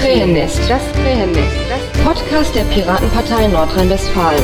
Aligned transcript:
Krähennest, 0.00 0.58
das 0.70 0.80
Krähennest, 0.92 1.68
das 1.68 2.04
Podcast 2.04 2.54
der 2.54 2.64
Piratenpartei 2.64 3.48
Nordrhein-Westfalen. 3.48 4.42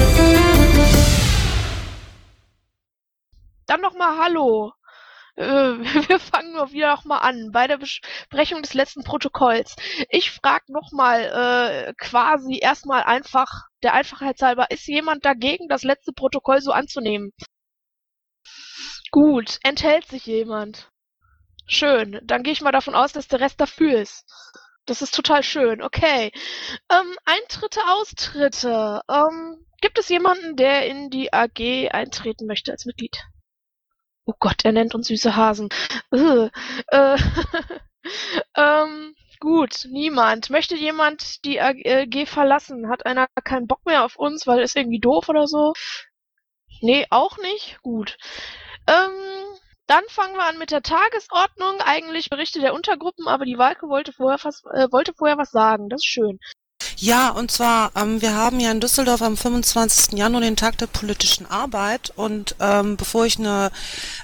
Dann 3.66 3.80
nochmal 3.80 4.18
Hallo. 4.18 4.72
Äh, 5.34 5.44
wir 6.08 6.18
fangen 6.20 6.52
nur 6.52 6.72
wieder 6.72 6.94
nochmal 6.94 7.20
an 7.22 7.52
bei 7.52 7.66
der 7.66 7.78
Besprechung 7.78 8.60
des 8.60 8.74
letzten 8.74 9.02
Protokolls. 9.02 9.76
Ich 10.10 10.30
frage 10.30 10.70
nochmal 10.70 11.22
äh, 11.88 11.94
quasi 11.94 12.58
erstmal 12.58 13.04
einfach, 13.04 13.62
der 13.82 13.94
Einfachheit 13.94 14.42
halber, 14.42 14.70
ist 14.70 14.86
jemand 14.86 15.24
dagegen, 15.24 15.68
das 15.68 15.84
letzte 15.84 16.12
Protokoll 16.12 16.60
so 16.60 16.72
anzunehmen? 16.72 17.32
Gut, 19.10 19.58
enthält 19.62 20.06
sich 20.06 20.26
jemand? 20.26 20.90
Schön, 21.66 22.20
dann 22.24 22.42
gehe 22.42 22.52
ich 22.52 22.60
mal 22.60 22.72
davon 22.72 22.94
aus, 22.94 23.14
dass 23.14 23.26
der 23.26 23.40
Rest 23.40 23.58
dafür 23.58 24.02
ist. 24.02 24.26
Das 24.86 25.02
ist 25.02 25.14
total 25.14 25.42
schön, 25.42 25.82
okay. 25.82 26.30
Ähm, 26.90 27.16
Eintritte, 27.24 27.80
Austritte. 27.88 29.02
Ähm, 29.10 29.66
gibt 29.80 29.98
es 29.98 30.08
jemanden, 30.08 30.56
der 30.56 30.86
in 30.86 31.10
die 31.10 31.32
AG 31.32 31.90
eintreten 31.90 32.46
möchte 32.46 32.70
als 32.70 32.86
Mitglied? 32.86 33.16
Oh 34.26 34.34
Gott, 34.38 34.64
er 34.64 34.72
nennt 34.72 34.94
uns 34.94 35.08
süße 35.08 35.34
Hasen. 35.34 35.68
Äh, 36.12 36.50
äh, 36.88 37.18
ähm, 38.56 39.14
gut, 39.40 39.86
niemand. 39.90 40.50
Möchte 40.50 40.76
jemand 40.76 41.44
die 41.44 41.60
AG 41.60 42.26
verlassen? 42.26 42.88
Hat 42.88 43.06
einer 43.06 43.26
keinen 43.42 43.66
Bock 43.66 43.84
mehr 43.86 44.04
auf 44.04 44.16
uns, 44.16 44.46
weil 44.46 44.60
ist 44.60 44.76
irgendwie 44.76 45.00
doof 45.00 45.28
oder 45.28 45.48
so? 45.48 45.74
Nee, 46.80 47.06
auch 47.10 47.38
nicht? 47.38 47.78
Gut. 47.82 48.18
Ähm, 48.86 49.58
dann 49.86 50.04
fangen 50.08 50.34
wir 50.34 50.44
an 50.44 50.58
mit 50.58 50.70
der 50.70 50.82
Tagesordnung. 50.82 51.80
Eigentlich 51.80 52.30
Berichte 52.30 52.60
der 52.60 52.74
Untergruppen, 52.74 53.28
aber 53.28 53.44
die 53.44 53.58
Walke 53.58 53.88
wollte 53.88 54.12
vorher, 54.12 54.38
was, 54.42 54.62
äh, 54.72 54.88
wollte 54.90 55.14
vorher 55.14 55.38
was 55.38 55.50
sagen. 55.50 55.88
Das 55.88 56.00
ist 56.00 56.06
schön. 56.06 56.38
Ja, 56.98 57.30
und 57.30 57.50
zwar, 57.50 57.92
ähm, 57.94 58.22
wir 58.22 58.34
haben 58.34 58.58
ja 58.58 58.70
in 58.70 58.80
Düsseldorf 58.80 59.20
am 59.20 59.36
25. 59.36 60.18
Januar 60.18 60.40
den 60.40 60.56
Tag 60.56 60.78
der 60.78 60.86
politischen 60.86 61.44
Arbeit 61.46 62.12
und 62.16 62.56
ähm, 62.58 62.96
bevor 62.96 63.26
ich 63.26 63.38
eine 63.38 63.70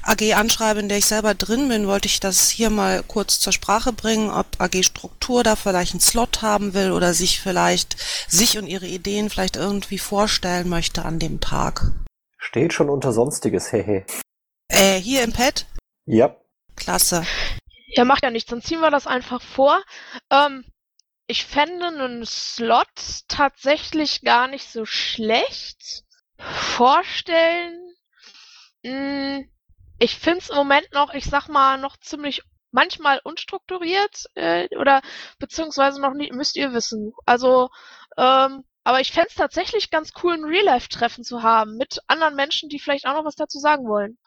AG 0.02 0.34
anschreibe, 0.34 0.80
in 0.80 0.88
der 0.88 0.98
ich 0.98 1.06
selber 1.06 1.34
drin 1.34 1.68
bin, 1.68 1.86
wollte 1.86 2.06
ich 2.06 2.18
das 2.18 2.48
hier 2.48 2.70
mal 2.70 3.02
kurz 3.06 3.40
zur 3.40 3.52
Sprache 3.52 3.92
bringen, 3.92 4.30
ob 4.30 4.46
AG 4.58 4.82
Struktur 4.82 5.42
da 5.42 5.54
vielleicht 5.54 5.92
einen 5.92 6.00
Slot 6.00 6.40
haben 6.40 6.72
will 6.72 6.92
oder 6.92 7.12
sich 7.12 7.40
vielleicht 7.40 7.96
sich 8.28 8.56
und 8.56 8.66
ihre 8.66 8.86
Ideen 8.86 9.28
vielleicht 9.28 9.56
irgendwie 9.56 9.98
vorstellen 9.98 10.68
möchte 10.68 11.04
an 11.04 11.18
dem 11.18 11.40
Tag. 11.40 11.92
Steht 12.38 12.72
schon 12.72 12.88
unter 12.88 13.12
Sonstiges, 13.12 13.70
hehe. 13.72 14.04
Äh, 14.72 14.98
hier 14.98 15.22
im 15.22 15.32
Pad? 15.34 15.66
Ja. 16.06 16.34
Klasse. 16.76 17.26
Ja, 17.88 18.04
macht 18.06 18.22
ja 18.22 18.30
nichts, 18.30 18.48
dann 18.48 18.62
ziehen 18.62 18.80
wir 18.80 18.90
das 18.90 19.06
einfach 19.06 19.42
vor. 19.42 19.82
Ähm, 20.30 20.64
ich 21.26 21.44
fände 21.44 21.88
einen 21.88 22.24
Slot 22.24 22.88
tatsächlich 23.28 24.22
gar 24.22 24.48
nicht 24.48 24.70
so 24.70 24.86
schlecht. 24.86 26.04
Vorstellen. 26.38 27.78
Mh, 28.82 29.36
hm, 29.36 29.50
ich 29.98 30.16
finde 30.18 30.38
es 30.38 30.48
im 30.48 30.56
Moment 30.56 30.90
noch, 30.92 31.12
ich 31.12 31.26
sag 31.26 31.48
mal, 31.48 31.76
noch 31.76 31.98
ziemlich 31.98 32.42
manchmal 32.70 33.20
unstrukturiert 33.22 34.24
äh, 34.34 34.74
oder 34.78 35.02
beziehungsweise 35.38 36.00
noch 36.00 36.14
nicht, 36.14 36.32
müsst 36.32 36.56
ihr 36.56 36.72
wissen. 36.72 37.12
Also, 37.26 37.68
ähm, 38.16 38.64
aber 38.84 39.00
ich 39.00 39.12
fände 39.12 39.28
es 39.28 39.36
tatsächlich 39.36 39.90
ganz 39.90 40.12
cool, 40.22 40.32
ein 40.32 40.44
Real-Life-Treffen 40.44 41.24
zu 41.24 41.42
haben 41.42 41.76
mit 41.76 42.00
anderen 42.06 42.34
Menschen, 42.34 42.70
die 42.70 42.80
vielleicht 42.80 43.06
auch 43.06 43.14
noch 43.14 43.26
was 43.26 43.36
dazu 43.36 43.58
sagen 43.58 43.86
wollen. 43.86 44.18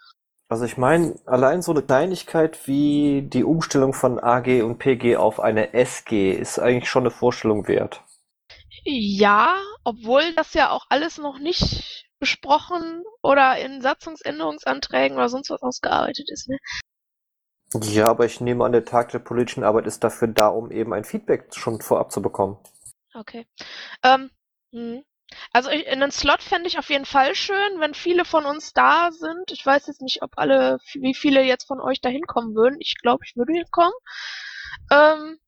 Also 0.47 0.65
ich 0.65 0.77
meine, 0.77 1.15
allein 1.25 1.61
so 1.61 1.71
eine 1.71 1.81
Kleinigkeit 1.81 2.67
wie 2.67 3.23
die 3.23 3.43
Umstellung 3.43 3.93
von 3.93 4.19
AG 4.19 4.61
und 4.61 4.77
PG 4.77 5.17
auf 5.17 5.39
eine 5.39 5.73
SG 5.73 6.31
ist 6.31 6.59
eigentlich 6.59 6.89
schon 6.89 7.03
eine 7.03 7.11
Vorstellung 7.11 7.67
wert. 7.67 8.03
Ja, 8.83 9.55
obwohl 9.83 10.33
das 10.35 10.53
ja 10.53 10.69
auch 10.69 10.85
alles 10.89 11.17
noch 11.17 11.39
nicht 11.39 12.05
besprochen 12.19 13.03
oder 13.23 13.57
in 13.57 13.81
Satzungsänderungsanträgen 13.81 15.17
oder 15.17 15.29
sonst 15.29 15.50
was 15.50 15.63
ausgearbeitet 15.63 16.29
ist. 16.31 16.47
Ne? 16.47 16.57
Ja, 17.81 18.07
aber 18.07 18.25
ich 18.25 18.39
nehme 18.39 18.63
an, 18.63 18.72
der 18.72 18.85
Tag 18.85 19.09
der 19.09 19.19
politischen 19.19 19.63
Arbeit 19.63 19.88
ist 19.88 20.03
dafür 20.03 20.28
da, 20.28 20.47
um 20.47 20.72
eben 20.72 20.94
ein 20.94 21.03
Feedback 21.03 21.53
schon 21.55 21.81
vorab 21.81 22.11
zu 22.11 22.22
bekommen. 22.22 22.57
Okay. 23.16 23.47
Ähm, 24.03 24.29
hm. 24.72 25.03
Also 25.52 25.69
ich, 25.69 25.88
einen 25.88 26.12
Slot 26.12 26.44
fände 26.44 26.68
ich 26.68 26.78
auf 26.78 26.90
jeden 26.90 27.06
Fall 27.06 27.36
schön, 27.36 27.80
wenn 27.80 27.94
viele 27.94 28.25
von 28.25 28.46
uns 28.46 28.74
da 28.74 29.12
sind. 29.12 29.52
Ich 29.52 29.66
weiß 29.66 29.88
jetzt 29.88 30.02
nicht, 30.02 30.22
ob 30.22 30.38
alle, 30.38 30.78
wie 30.94 31.13
viele 31.13 31.44
jetzt 31.44 31.68
von 31.68 31.80
euch 31.80 32.02
da 32.02 32.09
hinkommen 32.09 32.56
würden. 32.56 32.78
Ich 32.80 32.96
glaube, 33.02 33.24
ich 33.25 33.35
würde 33.35 33.53
hinkommen. 33.53 33.94
Ähm, 34.91 35.40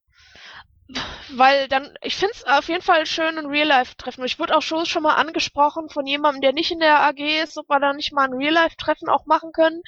weil 1.36 1.68
dann, 1.68 1.94
ich 2.02 2.16
finde 2.16 2.32
es 2.34 2.44
auf 2.44 2.68
jeden 2.68 2.82
Fall 2.82 3.04
schön, 3.06 3.38
ein 3.38 3.46
Real-Life-Treffen. 3.46 4.24
Ich 4.24 4.38
wurde 4.38 4.56
auch 4.56 4.62
schon, 4.62 4.86
schon 4.86 5.02
mal 5.02 5.16
angesprochen 5.16 5.90
von 5.90 6.06
jemandem, 6.06 6.40
der 6.40 6.52
nicht 6.52 6.70
in 6.70 6.80
der 6.80 7.02
AG 7.02 7.18
ist, 7.42 7.58
ob 7.58 7.68
wir 7.68 7.78
da 7.78 7.92
nicht 7.92 8.12
mal 8.12 8.24
ein 8.24 8.32
Real-Life-Treffen 8.32 9.08
auch 9.08 9.26
machen 9.26 9.52
können. 9.52 9.82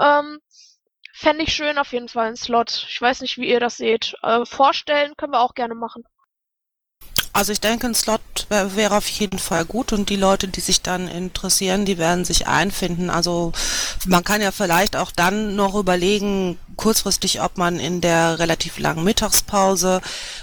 Ähm, 0.00 0.38
Fände 1.18 1.44
ich 1.44 1.54
schön 1.54 1.78
auf 1.78 1.94
jeden 1.94 2.10
Fall, 2.10 2.28
ein 2.28 2.36
Slot. 2.36 2.86
Ich 2.90 3.00
weiß 3.00 3.22
nicht, 3.22 3.38
wie 3.38 3.48
ihr 3.48 3.58
das 3.58 3.78
seht. 3.78 4.14
Äh, 4.22 4.44
vorstellen 4.44 5.16
können 5.16 5.32
wir 5.32 5.40
auch 5.40 5.54
gerne 5.54 5.74
machen. 5.74 6.04
Also 7.32 7.52
ich 7.52 7.60
denke, 7.60 7.86
ein 7.86 7.94
Slot 7.94 8.20
wäre 8.48 8.96
auf 8.96 9.08
jeden 9.08 9.38
Fall 9.38 9.64
gut 9.64 9.92
und 9.92 10.10
die 10.10 10.16
Leute, 10.16 10.48
die 10.48 10.60
sich 10.60 10.82
dann 10.82 11.08
interessieren, 11.08 11.84
die 11.84 11.98
werden 11.98 12.24
sich 12.24 12.46
einfinden. 12.46 13.10
Also 13.10 13.52
man 14.06 14.24
kann 14.24 14.40
ja 14.40 14.52
vielleicht 14.52 14.96
auch 14.96 15.10
dann 15.10 15.56
noch 15.56 15.74
überlegen, 15.74 16.58
kurzfristig, 16.76 17.40
ob 17.40 17.58
man 17.58 17.80
in 17.80 18.00
der 18.00 18.38
relativ 18.38 18.78
langen 18.78 19.04
Mittagspause, 19.04 20.00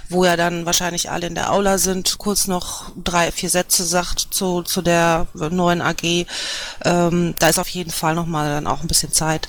wo 0.08 0.24
ja 0.24 0.36
dann 0.36 0.66
wahrscheinlich 0.66 1.10
alle 1.10 1.26
in 1.26 1.34
der 1.34 1.52
Aula 1.52 1.78
sind, 1.78 2.18
kurz 2.18 2.46
noch 2.46 2.90
drei, 2.96 3.30
vier 3.32 3.50
Sätze 3.50 3.84
sagt 3.84 4.20
zu, 4.30 4.62
zu 4.62 4.82
der 4.82 5.26
neuen 5.34 5.80
AG. 5.80 6.26
Ähm, 6.84 7.34
da 7.38 7.48
ist 7.48 7.58
auf 7.58 7.68
jeden 7.68 7.90
Fall 7.90 8.14
nochmal 8.14 8.50
dann 8.50 8.66
auch 8.66 8.82
ein 8.82 8.88
bisschen 8.88 9.12
Zeit. 9.12 9.48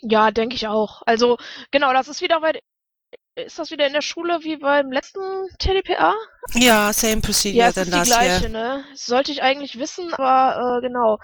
Ja, 0.00 0.30
denke 0.30 0.54
ich 0.54 0.66
auch. 0.68 1.02
Also 1.06 1.38
genau, 1.70 1.92
das 1.92 2.08
ist 2.08 2.20
wieder 2.20 2.40
bei 2.40 2.52
ist 3.38 3.58
das 3.58 3.70
wieder 3.70 3.86
in 3.86 3.92
der 3.92 4.02
Schule 4.02 4.40
wie 4.42 4.56
beim 4.56 4.90
letzten 4.90 5.20
TDPA? 5.58 6.14
Ja, 6.54 6.92
same 6.92 7.20
procedure 7.20 7.58
ja, 7.58 7.68
es 7.68 7.76
ist 7.76 7.94
die 7.94 8.02
gleiche, 8.02 8.38
hier. 8.40 8.48
ne? 8.48 8.84
Sollte 8.94 9.32
ich 9.32 9.42
eigentlich 9.42 9.78
wissen, 9.78 10.12
aber 10.14 10.78
äh, 10.78 10.80
genau. 10.80 11.18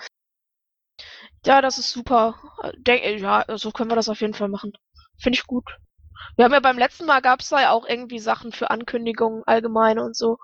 Ja, 1.45 1.61
das 1.61 1.79
ist 1.79 1.91
super. 1.91 2.37
Denk, 2.79 3.21
ja, 3.21 3.45
so 3.57 3.71
können 3.71 3.91
wir 3.91 3.97
das 3.97 4.09
auf 4.09 4.21
jeden 4.21 4.35
Fall 4.35 4.49
machen. 4.49 4.73
Finde 5.19 5.39
ich 5.39 5.47
gut. 5.47 5.65
Wir 6.37 6.45
haben 6.45 6.53
ja 6.53 6.61
beim 6.61 6.79
letzten 6.79 7.05
Mal 7.07 7.21
gab 7.21 7.41
es 7.41 7.51
da 7.51 7.61
ja 7.61 7.71
auch 7.71 7.87
irgendwie 7.87 8.19
Sachen 8.19 8.53
für 8.53 8.71
Ankündigungen 8.71 9.43
allgemeine 9.45 10.03
und 10.03 10.17
so. 10.17 10.39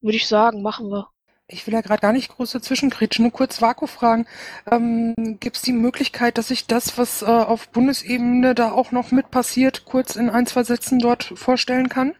Würde 0.00 0.16
ich 0.16 0.28
sagen, 0.28 0.62
machen 0.62 0.88
wir. 0.90 1.08
Ich 1.52 1.66
will 1.66 1.74
ja 1.74 1.80
gerade 1.80 2.00
gar 2.00 2.12
nicht 2.12 2.28
groß 2.28 2.52
dazwischenkritschen, 2.52 3.24
nur 3.24 3.32
kurz 3.32 3.60
Vaku 3.60 3.86
fragen. 3.86 4.26
Ähm, 4.70 5.14
Gibt 5.40 5.56
es 5.56 5.62
die 5.62 5.72
Möglichkeit, 5.72 6.38
dass 6.38 6.50
ich 6.50 6.66
das, 6.66 6.96
was 6.96 7.22
äh, 7.22 7.26
auf 7.26 7.68
Bundesebene 7.68 8.54
da 8.54 8.72
auch 8.72 8.92
noch 8.92 9.10
mit 9.10 9.30
passiert, 9.30 9.84
kurz 9.84 10.16
in 10.16 10.30
ein, 10.30 10.46
zwei 10.46 10.62
Sätzen 10.62 10.98
dort 10.98 11.32
vorstellen 11.34 11.88
kann? 11.88 12.14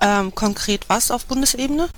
Ähm, 0.00 0.34
konkret 0.34 0.88
was 0.88 1.10
auf 1.10 1.26
Bundesebene? 1.26 1.88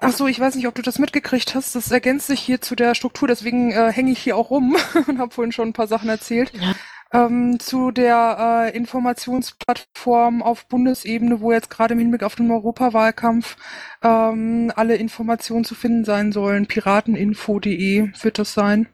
Ach 0.00 0.12
so, 0.12 0.26
ich 0.26 0.38
weiß 0.38 0.54
nicht, 0.54 0.68
ob 0.68 0.74
du 0.74 0.82
das 0.82 0.98
mitgekriegt 0.98 1.54
hast. 1.54 1.74
Das 1.74 1.90
ergänzt 1.90 2.26
sich 2.26 2.40
hier 2.40 2.60
zu 2.60 2.76
der 2.76 2.94
Struktur, 2.94 3.26
deswegen 3.26 3.72
äh, 3.72 3.90
hänge 3.92 4.12
ich 4.12 4.18
hier 4.18 4.36
auch 4.36 4.50
rum 4.50 4.76
und 5.06 5.18
habe 5.18 5.34
vorhin 5.34 5.52
schon 5.52 5.68
ein 5.68 5.72
paar 5.74 5.88
Sachen 5.88 6.08
erzählt. 6.08 6.52
Ja 6.54 6.74
ähm, 7.12 7.58
zu 7.58 7.90
der 7.90 8.70
äh, 8.72 8.76
Informationsplattform 8.76 10.42
auf 10.42 10.66
Bundesebene, 10.68 11.40
wo 11.40 11.52
jetzt 11.52 11.70
gerade 11.70 11.94
im 11.94 12.00
Hinblick 12.00 12.22
auf 12.22 12.34
den 12.34 12.50
Europawahlkampf 12.50 13.56
ähm, 14.02 14.72
alle 14.76 14.96
Informationen 14.96 15.64
zu 15.64 15.74
finden 15.74 16.04
sein 16.04 16.32
sollen. 16.32 16.66
Pirateninfo.de 16.66 18.12
wird 18.22 18.38
das 18.38 18.54
sein. 18.54 18.88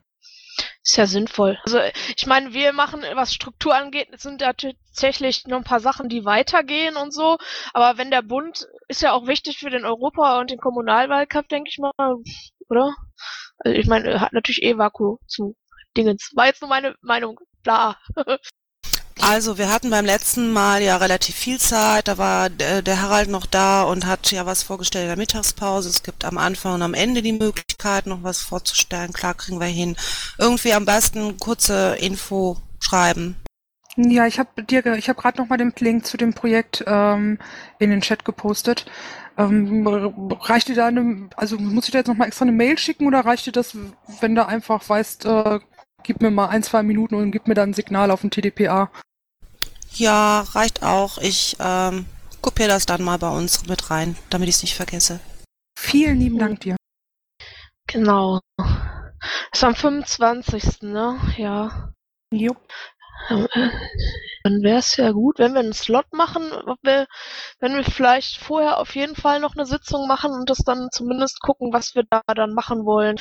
Ist 0.83 0.97
ja 0.97 1.07
sinnvoll. 1.07 1.59
Also 1.65 1.81
ich 2.17 2.27
meine, 2.27 2.53
wir 2.53 2.73
machen, 2.73 3.03
was 3.15 3.35
Struktur 3.35 3.75
angeht, 3.75 4.09
sind 4.21 4.41
ja 4.43 4.53
tatsächlich 4.53 5.47
noch 5.47 5.59
ein 5.59 5.65
paar 5.65 5.81
Sachen, 5.81 6.09
die 6.09 6.25
weitergehen 6.25 6.97
und 6.97 7.13
so. 7.13 7.39
Aber 7.73 7.99
wenn 7.99 8.11
der 8.11 8.23
Bund 8.23 8.67
ist 8.89 9.03
ja 9.03 9.13
auch 9.13 9.27
wichtig 9.27 9.59
für 9.59 9.71
den 9.71 9.85
Europa- 9.85 10.39
und 10.41 10.51
den 10.51 10.59
Kommunalwahlkampf, 10.59 11.49
denke 11.49 11.71
ich 11.71 11.79
mal, 11.79 11.93
oder? 12.69 12.95
Also 13.59 13.79
ich 13.79 13.87
meine, 13.87 14.21
hat 14.21 14.33
natürlich 14.33 14.63
eh 14.63 14.77
Vaku 14.77 15.17
zu 15.27 15.57
Dingens. 15.97 16.31
War 16.35 16.47
jetzt 16.47 16.61
nur 16.61 16.69
meine 16.69 16.95
Meinung 17.01 17.41
bla. 17.65 17.97
Also 19.21 19.59
wir 19.59 19.73
hatten 19.73 19.91
beim 19.91 20.05
letzten 20.05 20.53
Mal 20.53 20.83
ja 20.83 20.97
relativ 20.97 21.35
viel 21.35 21.59
Zeit, 21.59 22.09
da 22.09 22.19
war 22.19 22.51
der 22.51 23.01
Harald 23.01 23.31
noch 23.31 23.47
da 23.47 23.85
und 23.85 24.07
hat 24.07 24.31
ja 24.33 24.45
was 24.45 24.63
vorgestellt 24.63 25.05
in 25.05 25.09
der 25.09 25.17
Mittagspause. 25.17 25.89
Es 25.89 26.03
gibt 26.03 26.25
am 26.25 26.37
Anfang 26.37 26.75
und 26.75 26.83
am 26.83 26.95
Ende 26.95 27.23
die 27.23 27.33
Möglichkeit, 27.33 28.07
noch 28.07 28.23
was 28.23 28.43
vorzustellen. 28.43 29.13
Klar 29.13 29.35
kriegen 29.35 29.61
wir 29.61 29.67
hin. 29.67 29.97
Irgendwie 30.39 30.75
am 30.75 30.85
besten 30.85 31.39
kurze 31.39 31.97
Info 32.01 32.59
schreiben. 32.81 33.37
Ja, 33.97 34.27
ich 34.27 34.39
habe 34.41 34.63
dir, 34.65 34.85
ich 34.97 35.09
habe 35.09 35.21
gerade 35.21 35.41
noch 35.41 35.49
mal 35.49 35.57
den 35.57 35.73
Link 35.79 36.05
zu 36.05 36.17
dem 36.17 36.35
Projekt 36.35 36.83
ähm, 36.87 37.39
in 37.79 37.91
den 37.91 38.01
Chat 38.01 38.25
gepostet. 38.25 38.87
Ähm, 39.39 39.87
reicht 39.87 40.69
dir 40.69 40.75
da 40.75 40.87
eine, 40.87 41.29
also 41.37 41.57
muss 41.59 41.87
ich 41.87 41.93
da 41.93 41.99
jetzt 41.99 42.09
noch 42.09 42.17
mal 42.17 42.27
extra 42.27 42.45
eine 42.45 42.53
Mail 42.53 42.77
schicken 42.79 43.07
oder 43.07 43.21
reicht 43.21 43.47
dir 43.47 43.53
das, 43.53 43.77
wenn 44.21 44.35
du 44.35 44.47
einfach 44.47 44.89
weißt, 44.89 45.25
äh, 45.27 45.61
gib 46.05 46.21
mir 46.21 46.31
mal 46.31 46.47
ein, 46.47 46.63
zwei 46.63 46.83
Minuten 46.83 47.17
und 47.17 47.33
gib 47.33 47.49
mir 47.49 47.55
dann 47.55 47.71
ein 47.71 47.75
Signal 47.75 48.11
auf 48.11 48.21
dem 48.21 48.31
TDPA. 48.31 48.91
Ja, 49.95 50.41
reicht 50.53 50.83
auch. 50.83 51.19
Ich 51.19 51.57
ähm, 51.59 52.07
kopiere 52.41 52.69
das 52.69 52.87
dann 52.87 53.03
mal 53.03 53.19
bei 53.19 53.31
uns 53.31 53.67
mit 53.67 53.91
rein, 53.91 54.17
damit 54.31 54.49
ich 54.49 54.57
es 54.57 54.63
nicht 54.63 54.75
vergesse. 54.75 55.21
Vielen 55.79 56.19
lieben 56.19 56.39
Dank 56.39 56.61
dir. 56.61 56.77
Genau. 57.89 58.41
Ist 59.53 59.65
am 59.65 59.75
25. 59.75 60.83
ne? 60.83 61.19
Ja. 61.37 61.93
Jo. 62.33 62.57
Dann 63.29 64.63
wäre 64.63 64.79
es 64.79 64.97
ja 64.97 65.13
gut, 65.13 65.39
wenn 65.39 65.55
wir 65.55 65.61
einen 65.61 65.73
Slot 65.73 66.13
machen, 66.13 66.53
ob 66.53 66.79
wir, 66.83 67.07
wenn 67.61 67.75
wir 67.75 67.85
vielleicht 67.85 68.37
vorher 68.37 68.79
auf 68.79 68.95
jeden 68.95 69.17
Fall 69.17 69.41
noch 69.41 69.55
eine 69.55 69.67
Sitzung 69.67 70.07
machen 70.07 70.33
und 70.33 70.51
das 70.51 70.59
dann 70.59 70.89
zumindest 70.93 71.41
gucken, 71.41 71.73
was 71.73 71.95
wir 71.95 72.05
da 72.11 72.21
dann 72.35 72.53
machen 72.53 72.85
wollen. 72.85 73.17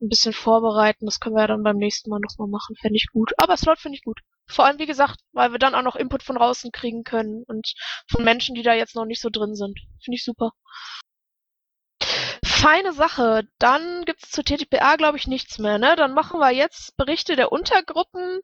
Ein 0.00 0.08
bisschen 0.08 0.32
vorbereiten, 0.32 1.06
das 1.06 1.20
können 1.20 1.36
wir 1.36 1.42
ja 1.42 1.46
dann 1.46 1.62
beim 1.62 1.76
nächsten 1.76 2.10
Mal 2.10 2.18
nochmal 2.20 2.48
machen, 2.48 2.74
fände 2.76 2.96
ich 2.96 3.06
gut. 3.12 3.32
Aber 3.38 3.56
Slot 3.56 3.78
finde 3.78 3.96
ich 3.96 4.04
gut. 4.04 4.20
Vor 4.46 4.66
allem, 4.66 4.78
wie 4.78 4.86
gesagt, 4.86 5.20
weil 5.32 5.52
wir 5.52 5.58
dann 5.58 5.74
auch 5.74 5.82
noch 5.82 5.96
Input 5.96 6.22
von 6.22 6.36
draußen 6.36 6.72
kriegen 6.72 7.04
können 7.04 7.44
und 7.46 7.74
von 8.10 8.24
Menschen, 8.24 8.54
die 8.54 8.62
da 8.62 8.74
jetzt 8.74 8.96
noch 8.96 9.06
nicht 9.06 9.20
so 9.20 9.30
drin 9.30 9.54
sind. 9.54 9.78
Finde 10.02 10.16
ich 10.16 10.24
super. 10.24 10.50
Feine 12.64 12.94
Sache. 12.94 13.46
Dann 13.58 14.06
gibt's 14.06 14.30
zu 14.30 14.42
TTPA, 14.42 14.96
glaube 14.96 15.18
ich, 15.18 15.26
nichts 15.26 15.58
mehr, 15.58 15.76
ne? 15.76 15.96
Dann 15.96 16.14
machen 16.14 16.40
wir 16.40 16.50
jetzt 16.50 16.96
Berichte 16.96 17.36
der 17.36 17.52
Untergruppen, 17.52 18.40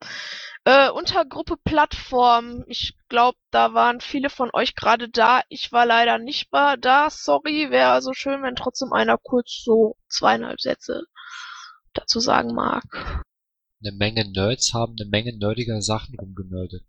äh, 0.64 0.90
Untergruppe 0.90 1.56
Plattform. 1.64 2.64
Ich 2.66 2.98
glaube, 3.08 3.38
da 3.50 3.72
waren 3.72 4.02
viele 4.02 4.28
von 4.28 4.50
euch 4.52 4.74
gerade 4.74 5.08
da. 5.08 5.40
Ich 5.48 5.72
war 5.72 5.86
leider 5.86 6.18
nicht 6.18 6.52
mal 6.52 6.76
da. 6.76 7.08
Sorry, 7.08 7.70
wäre 7.70 7.92
also 7.92 8.12
schön, 8.12 8.42
wenn 8.42 8.56
trotzdem 8.56 8.92
einer 8.92 9.16
kurz 9.16 9.62
so 9.64 9.96
zweieinhalb 10.10 10.60
Sätze 10.60 11.04
dazu 11.94 12.20
sagen 12.20 12.54
mag. 12.54 13.24
Eine 13.82 13.96
Menge 13.96 14.30
Nerds 14.30 14.74
haben 14.74 14.96
eine 15.00 15.08
Menge 15.08 15.34
nerdiger 15.34 15.80
Sachen 15.80 16.14
rumgenördet. 16.18 16.84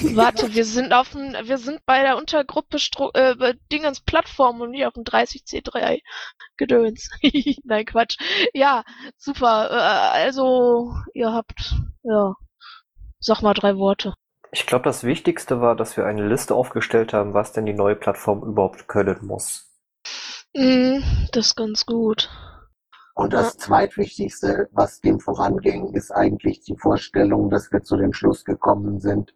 Warte, 0.16 0.54
wir 0.54 0.64
sind 0.64 0.92
auf 0.92 1.10
dem, 1.10 1.34
wir 1.44 1.58
sind 1.58 1.84
bei 1.86 2.02
der 2.02 2.16
Untergruppe 2.16 2.78
Stru 2.78 3.10
äh, 3.14 3.54
Dingens 3.70 4.00
Plattform 4.00 4.60
und 4.60 4.70
nicht 4.70 4.86
auf 4.86 4.94
dem 4.94 5.04
30C3 5.04 6.00
Gedöns. 6.56 7.10
Nein, 7.64 7.84
Quatsch. 7.84 8.16
Ja, 8.52 8.84
super. 9.16 9.70
Äh, 9.70 10.24
also, 10.24 10.94
ihr 11.14 11.32
habt, 11.32 11.74
ja, 12.02 12.34
sag 13.20 13.42
mal 13.42 13.54
drei 13.54 13.76
Worte. 13.76 14.14
Ich 14.52 14.66
glaube, 14.66 14.84
das 14.84 15.04
Wichtigste 15.04 15.60
war, 15.60 15.74
dass 15.74 15.96
wir 15.96 16.06
eine 16.06 16.26
Liste 16.26 16.54
aufgestellt 16.54 17.12
haben, 17.12 17.34
was 17.34 17.52
denn 17.52 17.66
die 17.66 17.74
neue 17.74 17.96
Plattform 17.96 18.42
überhaupt 18.42 18.86
können 18.86 19.18
muss. 19.26 19.68
Mm, 20.54 21.00
das 21.32 21.46
ist 21.46 21.56
ganz 21.56 21.86
gut. 21.86 22.30
Und 23.14 23.32
das 23.32 23.56
zweitwichtigste, 23.58 24.68
was 24.72 25.00
dem 25.00 25.20
voranging, 25.20 25.94
ist 25.94 26.10
eigentlich 26.10 26.60
die 26.60 26.76
Vorstellung, 26.76 27.48
dass 27.48 27.70
wir 27.70 27.82
zu 27.82 27.96
dem 27.96 28.12
Schluss 28.12 28.44
gekommen 28.44 29.00
sind, 29.00 29.34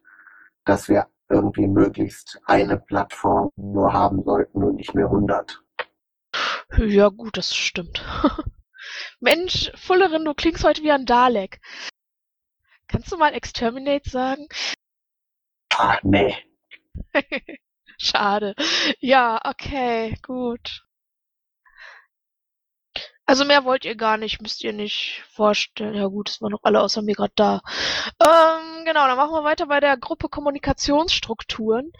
dass 0.69 0.87
wir 0.87 1.07
irgendwie 1.29 1.67
möglichst 1.67 2.39
eine 2.45 2.77
Plattform 2.77 3.49
nur 3.55 3.91
haben 3.91 4.23
sollten 4.23 4.63
und 4.63 4.75
nicht 4.75 4.93
mehr 4.93 5.05
100. 5.05 5.63
Ja, 6.77 7.09
gut, 7.09 7.37
das 7.37 7.55
stimmt. 7.55 8.05
Mensch, 9.19 9.71
Fullerin, 9.73 10.25
du 10.25 10.35
klingst 10.35 10.63
heute 10.63 10.83
wie 10.83 10.91
ein 10.91 11.07
Dalek. 11.07 11.59
Kannst 12.87 13.11
du 13.11 13.17
mal 13.17 13.33
Exterminate 13.33 14.07
sagen? 14.07 14.47
Ah, 15.73 15.97
nee. 16.03 16.35
Schade. 17.97 18.53
Ja, 18.99 19.41
okay, 19.43 20.15
gut. 20.21 20.83
Also 23.29 23.45
mehr 23.45 23.63
wollt 23.63 23.85
ihr 23.85 23.95
gar 23.95 24.17
nicht, 24.17 24.41
müsst 24.41 24.63
ihr 24.63 24.73
nicht 24.73 25.23
vorstellen. 25.29 25.93
Ja 25.93 26.07
gut, 26.07 26.31
es 26.31 26.41
waren 26.41 26.49
noch 26.49 26.63
alle 26.63 26.81
außer 26.81 27.03
mir 27.03 27.13
gerade 27.13 27.33
da. 27.35 27.61
Ähm, 28.19 28.85
genau, 28.85 29.05
dann 29.05 29.17
machen 29.17 29.33
wir 29.33 29.43
weiter 29.43 29.67
bei 29.67 29.79
der 29.79 29.97
Gruppe 29.97 30.29
Kommunikationsstrukturen. 30.29 31.93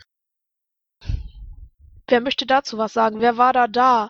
Wer 2.07 2.21
möchte 2.21 2.47
dazu 2.47 2.79
was 2.79 2.93
sagen? 2.93 3.21
Wer 3.21 3.37
war 3.37 3.53
da 3.53 3.67
da? 3.67 4.09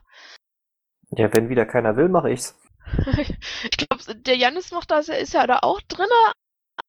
Ja, 1.09 1.29
wenn 1.33 1.49
wieder 1.49 1.65
keiner 1.65 1.97
will, 1.97 2.07
mache 2.07 2.31
ich's. 2.31 2.57
ich 3.17 3.77
glaube, 3.77 4.15
der 4.15 4.37
Janis 4.37 4.71
macht 4.71 4.89
das, 4.89 5.09
er 5.09 5.19
ist 5.19 5.33
ja 5.33 5.45
da 5.45 5.59
auch 5.61 5.81
drinne, 5.81 6.31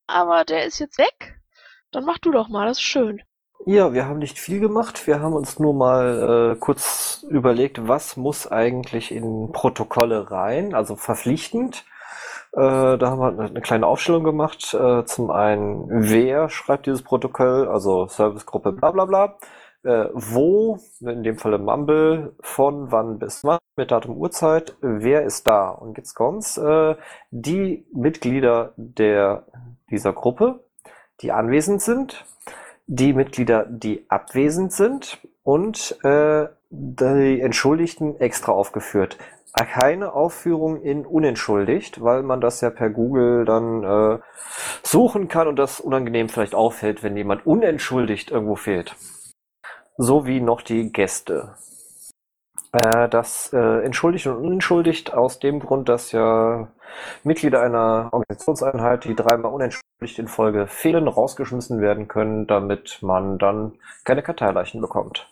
aber 0.06 0.44
der 0.44 0.64
ist 0.64 0.78
jetzt 0.78 0.98
weg. 0.98 1.40
Dann 1.90 2.04
mach 2.04 2.18
du 2.18 2.30
doch 2.30 2.46
mal, 2.46 2.68
das 2.68 2.78
ist 2.78 2.84
schön. 2.84 3.20
Ja, 3.66 3.92
wir 3.92 4.06
haben 4.06 4.18
nicht 4.18 4.38
viel 4.38 4.58
gemacht. 4.58 5.06
Wir 5.06 5.20
haben 5.20 5.34
uns 5.34 5.58
nur 5.58 5.74
mal 5.74 6.54
äh, 6.54 6.56
kurz 6.58 7.26
überlegt, 7.28 7.86
was 7.86 8.16
muss 8.16 8.50
eigentlich 8.50 9.12
in 9.12 9.52
Protokolle 9.52 10.30
rein, 10.30 10.74
also 10.74 10.96
verpflichtend. 10.96 11.84
Äh, 12.52 12.58
da 12.96 13.00
haben 13.02 13.20
wir 13.20 13.28
eine, 13.28 13.44
eine 13.44 13.60
kleine 13.60 13.86
Aufstellung 13.86 14.24
gemacht. 14.24 14.72
Äh, 14.72 15.04
zum 15.04 15.30
einen, 15.30 15.86
wer 15.88 16.48
schreibt 16.48 16.86
dieses 16.86 17.02
Protokoll, 17.02 17.68
also 17.68 18.06
Servicegruppe 18.06 18.72
bla 18.72 18.92
bla 18.92 19.04
bla. 19.04 19.36
Äh, 19.82 20.08
wo, 20.14 20.78
in 21.00 21.22
dem 21.22 21.36
Falle 21.36 21.58
Mumble, 21.58 22.34
von 22.40 22.90
wann 22.90 23.18
bis 23.18 23.44
wann, 23.44 23.58
mit 23.76 23.90
Datum 23.90 24.16
Uhrzeit, 24.16 24.76
wer 24.80 25.24
ist 25.24 25.46
da? 25.46 25.68
Und 25.68 25.98
jetzt 25.98 26.14
kommt's, 26.14 26.56
äh, 26.56 26.96
die 27.30 27.86
Mitglieder 27.92 28.72
der, 28.76 29.46
dieser 29.90 30.14
Gruppe, 30.14 30.64
die 31.20 31.32
anwesend 31.32 31.82
sind, 31.82 32.24
die 32.90 33.12
Mitglieder, 33.12 33.66
die 33.66 34.04
abwesend 34.08 34.72
sind 34.72 35.18
und 35.44 35.96
äh, 36.02 36.48
die 36.70 37.40
Entschuldigten 37.40 38.18
extra 38.20 38.50
aufgeführt. 38.50 39.16
Keine 39.54 40.12
Aufführung 40.12 40.80
in 40.82 41.06
unentschuldigt, 41.06 42.02
weil 42.02 42.22
man 42.22 42.40
das 42.40 42.60
ja 42.60 42.70
per 42.70 42.90
Google 42.90 43.44
dann 43.44 43.84
äh, 43.84 44.18
suchen 44.82 45.28
kann 45.28 45.46
und 45.46 45.56
das 45.56 45.80
unangenehm 45.80 46.28
vielleicht 46.28 46.54
auffällt, 46.54 47.02
wenn 47.02 47.16
jemand 47.16 47.46
unentschuldigt 47.46 48.30
irgendwo 48.30 48.56
fehlt. 48.56 48.96
So 49.96 50.26
wie 50.26 50.40
noch 50.40 50.62
die 50.62 50.92
Gäste. 50.92 51.54
Äh, 52.72 53.08
das 53.08 53.52
äh, 53.52 53.84
entschuldigt 53.84 54.26
und 54.26 54.36
unentschuldigt 54.36 55.12
aus 55.12 55.38
dem 55.38 55.60
Grund, 55.60 55.88
dass 55.88 56.12
ja 56.12 56.68
Mitglieder 57.24 57.62
einer 57.62 58.08
Organisationseinheit, 58.12 59.04
die 59.04 59.14
dreimal 59.14 59.52
unentschuldigt 59.52 60.18
in 60.18 60.28
Folge 60.28 60.66
fehlen, 60.66 61.08
rausgeschmissen 61.08 61.80
werden 61.80 62.08
können, 62.08 62.46
damit 62.46 62.98
man 63.02 63.38
dann 63.38 63.78
keine 64.04 64.22
Karteileichen 64.22 64.80
bekommt. 64.80 65.28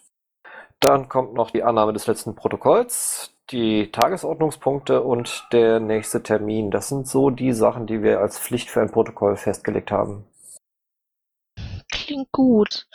Dann 0.80 1.08
kommt 1.08 1.34
noch 1.34 1.50
die 1.50 1.64
Annahme 1.64 1.92
des 1.92 2.06
letzten 2.06 2.36
Protokolls, 2.36 3.34
die 3.50 3.90
Tagesordnungspunkte 3.90 5.02
und 5.02 5.48
der 5.52 5.80
nächste 5.80 6.22
Termin. 6.22 6.70
Das 6.70 6.88
sind 6.88 7.08
so 7.08 7.30
die 7.30 7.52
Sachen, 7.52 7.86
die 7.86 8.02
wir 8.02 8.20
als 8.20 8.38
Pflicht 8.38 8.70
für 8.70 8.80
ein 8.80 8.90
Protokoll 8.90 9.36
festgelegt 9.36 9.90
haben. 9.90 10.24
Klingt 11.90 12.30
gut. 12.32 12.86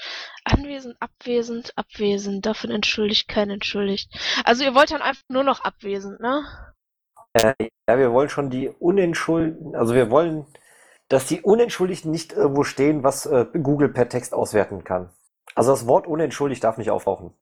Anwesend, 0.45 0.95
abwesend, 1.00 1.74
abwesend. 1.75 2.45
Davon 2.45 2.71
entschuldigt, 2.71 3.28
kein 3.28 3.49
entschuldigt. 3.49 4.09
Also 4.45 4.64
ihr 4.64 4.76
wollt 4.76 4.92
dann 4.92 5.02
einfach 5.02 5.23
nur 5.30 5.44
noch 5.44 5.61
abwesend, 5.61 6.19
ne? 6.19 6.44
Äh, 7.33 7.54
ja, 7.87 7.97
wir 7.97 8.11
wollen 8.11 8.30
schon 8.30 8.49
die 8.49 8.69
Unentschuldigten, 8.69 9.75
also 9.75 9.94
wir 9.94 10.09
wollen, 10.09 10.45
dass 11.09 11.28
die 11.28 11.42
Unentschuldigten 11.42 12.11
nicht 12.11 12.33
irgendwo 12.33 12.63
stehen, 12.63 13.04
was 13.04 13.25
äh, 13.25 13.45
Google 13.54 13.90
per 13.90 14.07
Text 14.07 14.33
auswerten 14.33 14.83
kann. 14.83 15.09
Also 15.56 15.71
das 15.71 15.87
Wort 15.87 16.07
unentschuldigt 16.07 16.63
darf 16.63 16.78
nicht 16.78 16.90
auftauchen. 16.90 17.33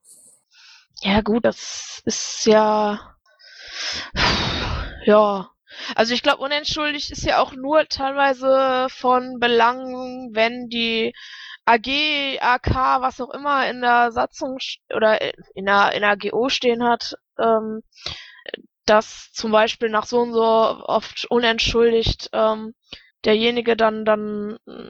Ja, 1.02 1.22
gut, 1.22 1.46
das 1.46 2.02
ist 2.06 2.46
ja. 2.46 3.16
Ja. 5.06 5.50
Also 5.96 6.14
ich 6.14 6.22
glaube, 6.22 6.44
unentschuldigt 6.44 7.12
ist 7.12 7.24
ja 7.24 7.40
auch 7.40 7.54
nur 7.54 7.88
teilweise 7.88 8.88
von 8.90 9.40
Belang, 9.40 10.30
wenn 10.34 10.68
die 10.68 11.14
AG, 11.66 12.40
AK, 12.40 13.02
was 13.02 13.22
auch 13.22 13.32
immer 13.32 13.70
in 13.70 13.82
der 13.82 14.12
Satzung 14.12 14.58
oder 14.94 15.20
in 15.56 15.66
der, 15.66 15.94
in 15.94 16.02
der 16.02 16.18
GO 16.18 16.50
stehen 16.50 16.84
hat, 16.84 17.16
ähm, 17.40 17.82
dass 18.92 19.32
zum 19.34 19.52
Beispiel 19.52 19.90
nach 19.90 20.06
so 20.06 20.20
und 20.20 20.34
so 20.34 20.42
oft 20.44 21.26
unentschuldigt 21.30 22.30
ähm, 22.34 22.74
derjenige 23.24 23.78
dann 23.78 24.04
dann 24.06 24.58
mm, 24.66 24.90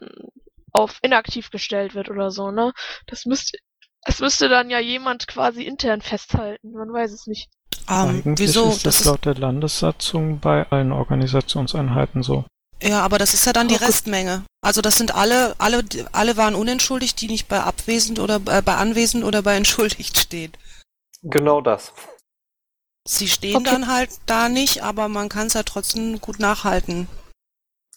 auf 0.74 0.98
inaktiv 1.04 1.52
gestellt 1.52 1.94
wird 1.94 2.10
oder 2.10 2.32
so, 2.32 2.50
ne? 2.52 2.74
Das 3.08 3.26
müsste 3.26 3.58
das 4.04 4.20
müsste 4.20 4.50
dann 4.50 4.72
ja 4.72 4.80
jemand 4.80 5.28
quasi 5.28 5.64
intern 5.64 6.02
festhalten, 6.02 6.72
man 6.72 6.92
weiß 6.92 7.12
es 7.12 7.28
nicht. 7.28 7.50
Ähm, 7.88 8.24
Eigentlich 8.26 8.40
wieso? 8.40 8.70
ist 8.70 8.86
das, 8.88 8.96
Das 8.96 9.00
ist, 9.02 9.06
laut 9.06 9.26
der 9.26 9.36
Landessatzung 9.36 10.40
bei 10.40 10.66
allen 10.72 10.92
Organisationseinheiten 10.92 12.24
so. 12.24 12.46
ja, 12.82 13.02
aber 13.04 13.20
das 13.20 13.36
ist 13.36 13.46
ja 13.46 13.54
dann 13.54 13.68
die 13.68 13.76
Oh. 13.76 13.86
Restmenge. 13.86 14.44
Also 14.64 14.82
das 14.82 14.96
sind 14.96 15.14
alle, 15.14 15.54
alle, 15.60 15.84
alle 16.12 16.38
waren 16.38 16.56
unentschuldigt, 16.56 17.22
die 17.22 17.28
nicht 17.28 17.48
bei 17.48 17.60
abwesend 17.62 18.18
oder 18.20 18.38
äh, 18.48 18.62
bei 18.64 18.76
anwesend 18.76 19.24
oder 19.24 19.44
bei 19.44 19.56
entschuldigt 19.56 20.18
stehen. 20.18 20.54
Genau 21.24 21.62
das. 21.62 21.94
Sie 23.08 23.28
stehen 23.28 23.58
Okay. 23.58 23.72
dann 23.72 23.88
halt 23.88 24.10
da 24.28 24.48
nicht, 24.48 24.84
aber 24.84 25.08
man 25.08 25.28
kann 25.30 25.48
es 25.48 25.54
ja 25.54 25.64
trotzdem 25.64 26.20
gut 26.22 26.40
nachhalten. 26.40 27.08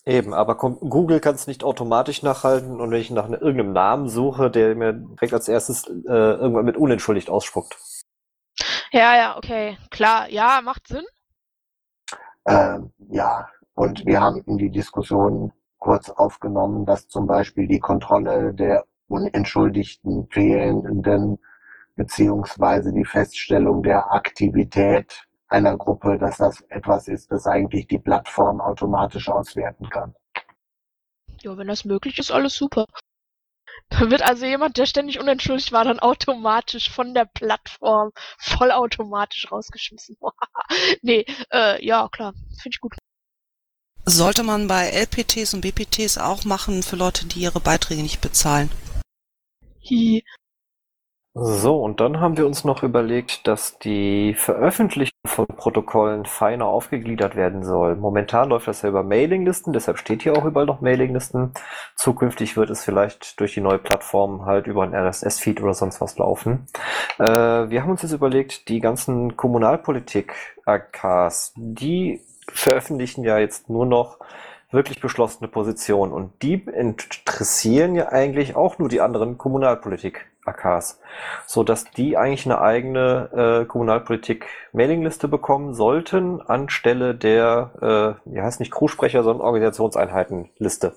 Eben, 0.06 0.34
aber 0.34 0.56
Google 0.56 1.20
kann 1.20 1.34
es 1.34 1.46
nicht 1.46 1.64
automatisch 1.64 2.22
nachhalten 2.22 2.78
und 2.80 2.90
wenn 2.90 3.00
ich 3.00 3.10
nach 3.10 3.28
ne- 3.28 3.38
irgendeinem 3.38 3.72
Namen 3.72 4.08
suche, 4.08 4.50
der 4.50 4.74
mir 4.74 4.92
direkt 4.92 5.32
als 5.32 5.48
erstes 5.48 5.86
äh, 5.86 5.92
irgendwann 6.12 6.66
mit 6.66 6.76
unentschuldigt 6.76 7.30
ausspuckt. 7.30 7.78
Ja, 8.92 9.16
ja, 9.16 9.36
okay, 9.36 9.76
klar, 9.90 10.28
ja, 10.30 10.60
macht 10.62 10.86
Sinn. 10.88 11.04
Ähm, 12.46 12.92
ja, 13.10 13.48
und 13.74 14.06
wir 14.06 14.20
haben 14.20 14.42
in 14.46 14.58
die 14.58 14.70
Diskussion 14.70 15.52
kurz 15.78 16.10
aufgenommen, 16.10 16.86
dass 16.86 17.08
zum 17.08 17.26
Beispiel 17.26 17.66
die 17.68 17.80
Kontrolle 17.80 18.54
der 18.54 18.84
unentschuldigten 19.08 20.28
fehlenden 20.30 21.38
beziehungsweise 21.96 22.92
die 22.92 23.04
Feststellung 23.04 23.82
der 23.82 24.12
Aktivität 24.12 25.26
einer 25.48 25.76
Gruppe, 25.76 26.18
dass 26.18 26.38
das 26.38 26.60
etwas 26.68 27.08
ist, 27.08 27.30
das 27.30 27.46
eigentlich 27.46 27.86
die 27.86 27.98
Plattform 27.98 28.60
automatisch 28.60 29.28
auswerten 29.28 29.88
kann. 29.88 30.14
Ja, 31.42 31.56
wenn 31.56 31.68
das 31.68 31.84
möglich 31.84 32.18
ist, 32.18 32.30
alles 32.30 32.54
super. 32.54 32.86
Da 33.90 34.10
wird 34.10 34.22
also 34.22 34.46
jemand, 34.46 34.78
der 34.78 34.86
ständig 34.86 35.20
unentschuldigt 35.20 35.72
war, 35.72 35.84
dann 35.84 36.00
automatisch 36.00 36.90
von 36.90 37.14
der 37.14 37.26
Plattform 37.26 38.12
vollautomatisch 38.38 39.50
rausgeschmissen. 39.52 40.16
nee, 41.02 41.24
äh, 41.52 41.84
ja, 41.84 42.08
klar, 42.10 42.32
finde 42.60 42.74
ich 42.74 42.80
gut. 42.80 42.94
Sollte 44.06 44.42
man 44.42 44.68
bei 44.68 44.90
LPTs 44.90 45.54
und 45.54 45.62
BPTs 45.62 46.18
auch 46.18 46.44
machen 46.44 46.82
für 46.82 46.96
Leute, 46.96 47.26
die 47.26 47.40
ihre 47.40 47.60
Beiträge 47.60 48.02
nicht 48.02 48.20
bezahlen. 48.20 48.70
Hi. 49.88 50.24
So, 51.36 51.82
und 51.82 52.00
dann 52.00 52.20
haben 52.20 52.36
wir 52.36 52.46
uns 52.46 52.62
noch 52.62 52.84
überlegt, 52.84 53.48
dass 53.48 53.76
die 53.80 54.34
Veröffentlichung 54.34 55.18
von 55.26 55.48
Protokollen 55.48 56.26
feiner 56.26 56.66
aufgegliedert 56.66 57.34
werden 57.34 57.64
soll. 57.64 57.96
Momentan 57.96 58.50
läuft 58.50 58.68
das 58.68 58.82
ja 58.82 58.88
über 58.88 59.02
Mailinglisten, 59.02 59.72
deshalb 59.72 59.98
steht 59.98 60.22
hier 60.22 60.38
auch 60.38 60.44
überall 60.44 60.66
noch 60.66 60.80
Mailinglisten. 60.80 61.52
Zukünftig 61.96 62.56
wird 62.56 62.70
es 62.70 62.84
vielleicht 62.84 63.40
durch 63.40 63.54
die 63.54 63.62
neue 63.62 63.78
Plattform 63.78 64.46
halt 64.46 64.68
über 64.68 64.84
ein 64.84 64.94
RSS-Feed 64.94 65.60
oder 65.60 65.74
sonst 65.74 66.00
was 66.00 66.16
laufen. 66.18 66.68
Äh, 67.18 67.68
wir 67.68 67.82
haben 67.82 67.90
uns 67.90 68.02
jetzt 68.02 68.12
überlegt, 68.12 68.68
die 68.68 68.78
ganzen 68.78 69.36
Kommunalpolitik-AKs, 69.36 71.52
die 71.56 72.20
veröffentlichen 72.46 73.24
ja 73.24 73.38
jetzt 73.38 73.68
nur 73.68 73.86
noch 73.86 74.20
wirklich 74.70 75.00
beschlossene 75.00 75.48
Positionen 75.48 76.12
und 76.12 76.42
die 76.42 76.54
interessieren 76.54 77.96
ja 77.96 78.10
eigentlich 78.10 78.54
auch 78.54 78.78
nur 78.78 78.88
die 78.88 79.00
anderen 79.00 79.36
Kommunalpolitik-AKs, 80.44 81.00
so 81.46 81.62
dass 81.62 81.84
die 81.90 82.16
eigentlich 82.16 82.46
eine 82.46 82.60
eigene 82.60 83.62
äh, 83.62 83.64
Kommunalpolitik-Mailingliste 83.66 85.28
bekommen 85.28 85.74
sollten 85.74 86.40
anstelle 86.40 87.14
der, 87.14 88.18
äh, 88.26 88.30
wie 88.30 88.40
heißt 88.40 88.60
nicht 88.60 88.72
Crewsprecher, 88.72 89.22
sondern 89.22 89.46
Organisationseinheitenliste. 89.46 90.94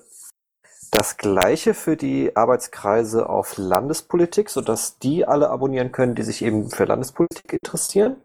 Das 0.90 1.16
gleiche 1.16 1.74
für 1.74 1.96
die 1.96 2.34
Arbeitskreise 2.34 3.28
auf 3.28 3.58
Landespolitik, 3.58 4.48
sodass 4.48 4.98
die 4.98 5.26
alle 5.26 5.50
abonnieren 5.50 5.92
können, 5.92 6.14
die 6.14 6.22
sich 6.22 6.42
eben 6.42 6.70
für 6.70 6.84
Landespolitik 6.84 7.52
interessieren 7.52 8.16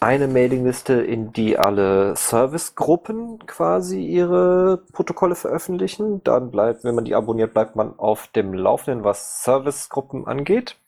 eine 0.00 0.28
Mailingliste, 0.28 0.94
in 0.94 1.32
die 1.32 1.58
alle 1.58 2.16
Servicegruppen 2.16 3.46
quasi 3.46 4.02
ihre 4.04 4.82
Protokolle 4.92 5.34
veröffentlichen. 5.34 6.24
Dann 6.24 6.50
bleibt, 6.50 6.84
wenn 6.84 6.94
man 6.94 7.04
die 7.04 7.14
abonniert, 7.14 7.52
bleibt 7.52 7.76
man 7.76 7.98
auf 7.98 8.26
dem 8.28 8.54
Laufenden, 8.54 9.04
was 9.04 9.44
Servicegruppen 9.44 10.26
angeht. 10.26 10.78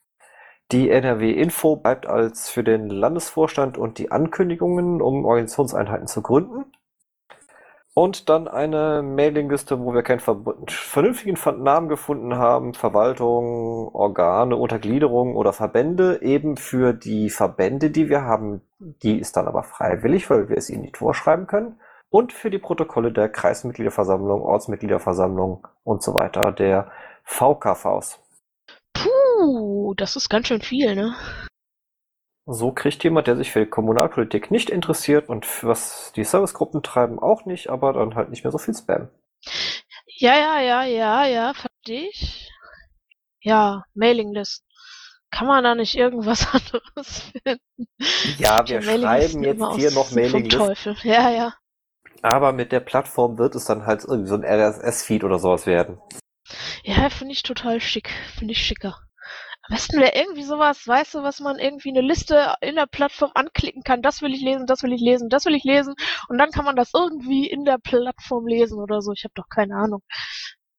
Die 0.73 0.89
NRW-Info 0.89 1.77
bleibt 1.77 2.07
als 2.07 2.49
für 2.49 2.65
den 2.65 2.89
Landesvorstand 2.89 3.77
und 3.77 3.99
die 3.99 4.11
Ankündigungen, 4.11 5.03
um 5.03 5.27
Organisationseinheiten 5.27 6.07
zu 6.07 6.23
gründen. 6.23 6.65
Und 7.95 8.31
dann 8.31 8.49
eine 8.49 9.03
Mailingliste, 9.03 9.79
wo 9.79 9.93
wir 9.93 10.03
keinen 10.03 10.21
vernünftigen 10.67 11.37
Namen 11.63 11.91
gefunden 11.91 12.37
haben. 12.37 12.73
Verwaltung, 12.73 13.95
Organe, 13.95 14.57
Untergliederungen 14.57 15.37
oder 15.37 15.53
Verbände. 15.53 16.23
Eben 16.23 16.57
für 16.57 16.95
die 16.95 17.29
Verbände, 17.29 17.91
die 17.91 18.09
wir 18.09 18.23
haben. 18.23 18.63
Die 18.79 19.19
ist 19.19 19.37
dann 19.37 19.47
aber 19.47 19.63
freiwillig, 19.63 20.31
weil 20.31 20.49
wir 20.49 20.57
es 20.57 20.71
ihnen 20.71 20.83
nicht 20.83 20.97
vorschreiben 20.97 21.47
können. 21.47 21.79
Und 22.09 22.33
für 22.33 22.51
die 22.51 22.59
Protokolle 22.59 23.13
der 23.13 23.29
Kreismitgliederversammlung, 23.29 24.43
Ortsmitgliederversammlung 24.43 25.67
und 25.85 26.03
so 26.03 26.15
weiter, 26.15 26.51
der 26.53 26.91
VKVs. 27.25 28.21
Puh, 28.95 29.95
das 29.97 30.17
ist 30.17 30.31
ganz 30.31 30.49
schön 30.49 30.63
viel, 30.63 30.95
ne? 30.95 31.15
So 32.47 32.73
kriegt 32.73 33.05
jemand, 33.05 33.29
der 33.29 33.37
sich 33.37 33.53
für 33.53 33.67
Kommunalpolitik 33.67 34.51
nicht 34.51 34.69
interessiert 34.69 35.29
und 35.29 35.47
was 35.63 36.13
die 36.17 36.25
Servicegruppen 36.25 36.83
treiben 36.83 37.19
auch 37.21 37.45
nicht, 37.45 37.69
aber 37.69 37.93
dann 37.93 38.17
halt 38.17 38.31
nicht 38.31 38.43
mehr 38.43 38.51
so 38.51 38.59
viel 38.59 38.75
Spam. 38.75 39.09
Ja, 40.07 40.35
ja, 40.37 40.61
ja, 40.61 40.85
ja, 40.85 41.27
ja, 41.27 41.53
verstehe 41.55 42.09
ich. 42.09 42.51
Ja, 43.41 43.85
Mailinglisten. 43.95 44.67
Kann 45.31 45.47
man 45.47 45.65
da 45.65 45.75
nicht 45.75 45.97
irgendwas 45.97 46.47
anderes 46.53 47.33
finden? 47.33 47.89
Ja, 48.39 48.67
wir 48.69 48.83
schreiben 48.83 49.43
jetzt 49.43 49.75
hier 49.77 49.91
noch 49.93 50.11
Mailinglisten. 50.13 50.97
Ja, 51.03 51.31
ja. 51.31 51.55
Aber 52.23 52.53
mit 52.53 52.71
der 52.71 52.81
Plattform 52.81 53.39
wird 53.39 53.55
es 53.55 53.65
dann 53.65 53.87
halt 53.87 54.05
irgendwie 54.05 54.29
so 54.29 54.37
ein 54.37 54.45
RSS-Feed 54.45 55.25
oder 55.25 55.39
sowas 55.39 55.67
werden. 55.67 56.01
Ja, 56.85 57.09
finde 57.11 57.33
ich 57.33 57.43
total 57.43 57.81
schick. 57.81 58.11
Finde 58.37 58.53
ich 58.53 58.65
schicker. 58.65 58.99
Am 59.65 59.77
besten 59.77 60.01
wäre 60.01 60.17
irgendwie 60.17 60.43
sowas, 60.43 60.87
weißt 60.87 61.15
du, 61.15 61.23
was 61.23 61.39
man 61.39 61.59
irgendwie 61.59 61.91
eine 61.91 62.01
Liste 62.01 62.55
in 62.61 62.75
der 62.75 62.87
Plattform 62.87 63.31
anklicken 63.35 63.85
kann. 63.85 64.03
Das 64.03 64.21
will 64.21 64.35
ich 64.35 64.41
lesen, 64.41 64.67
das 64.67 64.83
will 64.83 64.93
ich 64.93 65.01
lesen, 65.01 65.29
das 65.29 65.45
will 65.45 65.55
ich 65.55 65.63
lesen. 65.63 65.95
Und 66.29 66.39
dann 66.39 66.51
kann 66.51 66.65
man 66.65 66.75
das 66.75 66.91
irgendwie 66.93 67.49
in 67.49 67.65
der 67.65 67.79
Plattform 67.79 68.47
lesen 68.47 68.79
oder 68.81 69.01
so. 69.01 69.13
Ich 69.13 69.23
habe 69.23 69.35
doch 69.35 69.49
keine 69.49 69.77
Ahnung. 69.77 70.03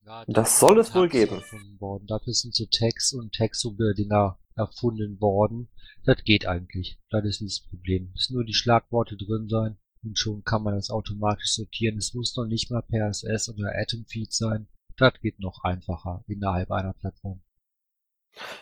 Ja, 0.06 0.26
das 0.28 0.60
soll 0.60 0.80
es 0.80 0.94
wohl 0.94 1.08
geben. 1.08 1.42
Worden. 1.80 2.08
Dafür 2.08 2.34
sind 2.34 2.54
so 2.54 2.66
Tags 2.66 3.14
und 3.14 3.34
Tags-Dinger 3.34 4.38
erfunden 4.56 5.22
worden. 5.22 5.70
Das 6.04 6.22
geht 6.26 6.46
eigentlich. 6.46 7.00
Das 7.10 7.24
ist 7.24 7.42
nicht 7.42 7.62
das 7.62 7.70
Problem. 7.70 8.12
Es 8.16 8.30
nur 8.30 8.44
die 8.44 8.54
Schlagworte 8.54 9.16
drin 9.16 9.48
sein 9.48 9.78
und 10.04 10.20
schon 10.20 10.44
kann 10.44 10.64
man 10.64 10.76
das 10.76 10.90
automatisch 10.90 11.54
sortieren. 11.54 11.98
Es 11.98 12.14
muss 12.14 12.36
noch 12.36 12.46
nicht 12.46 12.70
mal 12.70 12.82
per 12.82 13.08
SS 13.08 13.48
oder 13.48 13.72
Atom-Feed 13.74 14.34
sein. 14.34 14.68
Das 14.98 15.14
geht 15.22 15.40
noch 15.40 15.64
einfacher 15.64 16.26
innerhalb 16.28 16.70
einer 16.72 16.94
Plattform. 16.94 17.42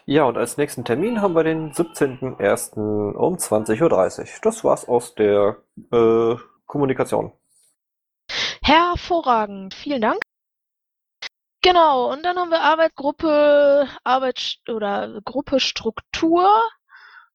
Ja, 0.05 0.25
und 0.25 0.37
als 0.37 0.57
nächsten 0.57 0.83
Termin 0.83 1.21
haben 1.21 1.33
wir 1.33 1.43
den 1.43 1.71
17.01. 1.71 2.75
um 3.13 3.35
20.30 3.35 3.81
Uhr. 4.21 4.27
Das 4.41 4.63
war's 4.63 4.87
aus 4.87 5.15
der 5.15 5.57
äh, 5.91 6.35
Kommunikation. 6.65 7.31
Hervorragend, 8.63 9.73
vielen 9.73 10.01
Dank. 10.01 10.21
Genau, 11.63 12.11
und 12.11 12.23
dann 12.23 12.37
haben 12.37 12.49
wir 12.49 12.61
Arbeitsgruppe, 12.61 13.87
Arbeit 14.03 14.57
oder 14.67 15.21
Gruppe 15.23 15.59
Struktur. 15.59 16.49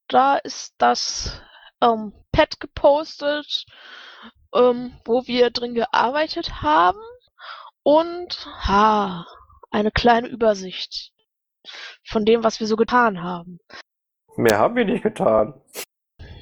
Da 0.09 0.37
ist 0.37 0.75
das 0.78 1.40
ähm, 1.81 2.12
Pad 2.33 2.59
gepostet, 2.59 3.66
ähm, 4.55 4.99
wo 5.05 5.26
wir 5.26 5.50
drin 5.50 5.75
gearbeitet 5.75 6.62
haben. 6.62 7.00
Und 7.83 8.47
ha, 8.66 9.26
eine 9.71 9.93
kleine 9.93 10.26
Übersicht 10.28 11.12
von 12.04 12.25
dem, 12.25 12.44
was 12.44 12.61
wir 12.61 12.66
so 12.66 12.76
getan 12.76 13.23
haben. 13.23 13.58
Mehr 14.37 14.58
haben 14.58 14.76
wir 14.76 14.85
nicht 14.85 15.02
getan. 15.02 15.54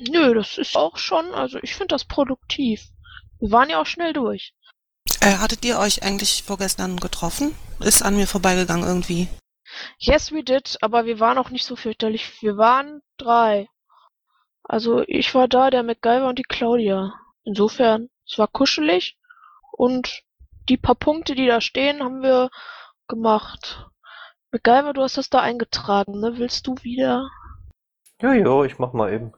Nö, 0.08 0.34
das 0.34 0.58
ist 0.58 0.76
auch 0.76 0.96
schon, 0.96 1.32
also 1.32 1.58
ich 1.62 1.74
finde 1.74 1.94
das 1.94 2.04
produktiv. 2.04 2.82
Wir 3.40 3.50
waren 3.50 3.70
ja 3.70 3.80
auch 3.80 3.86
schnell 3.86 4.12
durch. 4.12 4.54
Äh, 5.20 5.38
hattet 5.38 5.64
ihr 5.64 5.78
euch 5.78 6.02
eigentlich 6.02 6.42
vorgestern 6.42 6.98
getroffen? 6.98 7.54
Ist 7.80 8.02
an 8.02 8.16
mir 8.16 8.26
vorbeigegangen 8.26 8.86
irgendwie. 8.86 9.28
Yes, 9.98 10.32
we 10.32 10.42
did, 10.42 10.76
aber 10.82 11.04
wir 11.04 11.20
waren 11.20 11.38
auch 11.38 11.50
nicht 11.50 11.64
so 11.64 11.76
fürchterlich. 11.76 12.42
Wir 12.42 12.56
waren 12.56 13.00
drei. 13.16 13.68
Also 14.62 15.02
ich 15.06 15.34
war 15.34 15.48
da, 15.48 15.70
der 15.70 15.82
MacGyver 15.82 16.28
und 16.28 16.38
die 16.38 16.44
Claudia. 16.44 17.12
Insofern, 17.44 18.08
es 18.26 18.38
war 18.38 18.48
kuschelig 18.48 19.18
und 19.72 20.22
die 20.68 20.76
paar 20.76 20.94
Punkte, 20.94 21.34
die 21.34 21.46
da 21.46 21.60
stehen, 21.60 22.02
haben 22.02 22.22
wir 22.22 22.50
gemacht. 23.08 23.86
MacGyver, 24.54 24.92
du 24.92 25.02
hast 25.02 25.16
das 25.16 25.30
da 25.30 25.40
eingetragen, 25.40 26.20
ne? 26.20 26.34
Willst 26.36 26.66
du 26.68 26.76
wieder? 26.82 27.28
Ja, 28.22 28.32
ja, 28.32 28.62
ich 28.62 28.78
mach 28.78 28.92
mal 28.92 29.12
eben. 29.12 29.32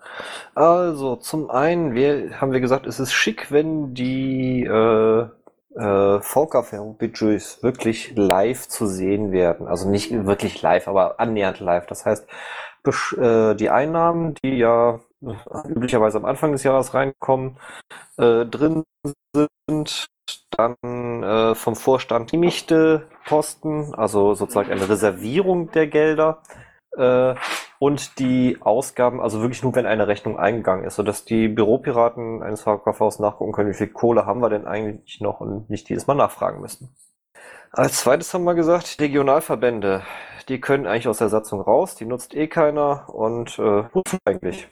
Also, 0.54 1.16
zum 1.16 1.50
einen 1.50 1.94
wir, 1.94 2.38
haben 2.40 2.52
wir 2.52 2.60
gesagt, 2.60 2.86
es 2.86 3.00
ist 3.00 3.14
schick, 3.14 3.50
wenn 3.50 3.94
die 3.94 4.64
äh, 4.64 5.26
äh, 5.74 6.20
VKV-Budgets 6.20 7.62
wirklich 7.62 8.14
live 8.14 8.68
zu 8.68 8.86
sehen 8.86 9.32
werden. 9.32 9.66
Also 9.66 9.88
nicht 9.88 10.12
wirklich 10.26 10.60
live, 10.60 10.86
aber 10.86 11.18
annähernd 11.18 11.60
live. 11.60 11.86
Das 11.86 12.04
heißt, 12.04 12.26
äh, 13.16 13.54
die 13.54 13.70
Einnahmen, 13.70 14.34
die 14.44 14.58
ja 14.58 15.00
üblicherweise 15.66 16.18
am 16.18 16.26
Anfang 16.26 16.52
des 16.52 16.62
Jahres 16.62 16.92
reinkommen, 16.92 17.56
äh, 18.18 18.44
drin 18.44 18.84
sind, 19.34 20.06
dann 20.50 21.22
äh, 21.22 21.54
vom 21.54 21.74
Vorstand 21.74 22.30
genehmigte 22.30 23.08
Posten, 23.26 23.94
also 23.94 24.34
sozusagen 24.34 24.70
eine 24.70 24.88
Reservierung 24.88 25.70
der 25.72 25.86
Gelder 25.86 26.42
äh, 26.96 27.34
und 27.78 28.18
die 28.18 28.58
Ausgaben, 28.60 29.20
also 29.20 29.40
wirklich 29.40 29.62
nur, 29.62 29.74
wenn 29.74 29.86
eine 29.86 30.08
Rechnung 30.08 30.38
eingegangen 30.38 30.84
ist, 30.84 30.96
sodass 30.96 31.24
die 31.24 31.48
Büropiraten 31.48 32.42
eines 32.42 32.62
VKVs 32.62 33.18
nachgucken 33.18 33.52
können, 33.52 33.70
wie 33.70 33.74
viel 33.74 33.88
Kohle 33.88 34.26
haben 34.26 34.40
wir 34.40 34.48
denn 34.48 34.66
eigentlich 34.66 35.20
noch 35.20 35.40
und 35.40 35.68
nicht 35.68 35.88
jedes 35.90 36.06
Mal 36.06 36.14
nachfragen 36.14 36.60
müssen. 36.60 36.94
Als 37.72 37.98
zweites 37.98 38.32
haben 38.32 38.44
wir 38.44 38.54
gesagt, 38.54 38.96
Regionalverbände, 39.00 40.02
die 40.48 40.60
können 40.60 40.86
eigentlich 40.86 41.08
aus 41.08 41.18
der 41.18 41.28
Satzung 41.28 41.60
raus, 41.60 41.94
die 41.94 42.06
nutzt 42.06 42.34
eh 42.34 42.46
keiner 42.46 43.08
und 43.12 43.58
äh, 43.58 43.84
wozu 43.92 44.16
eigentlich? 44.24 44.68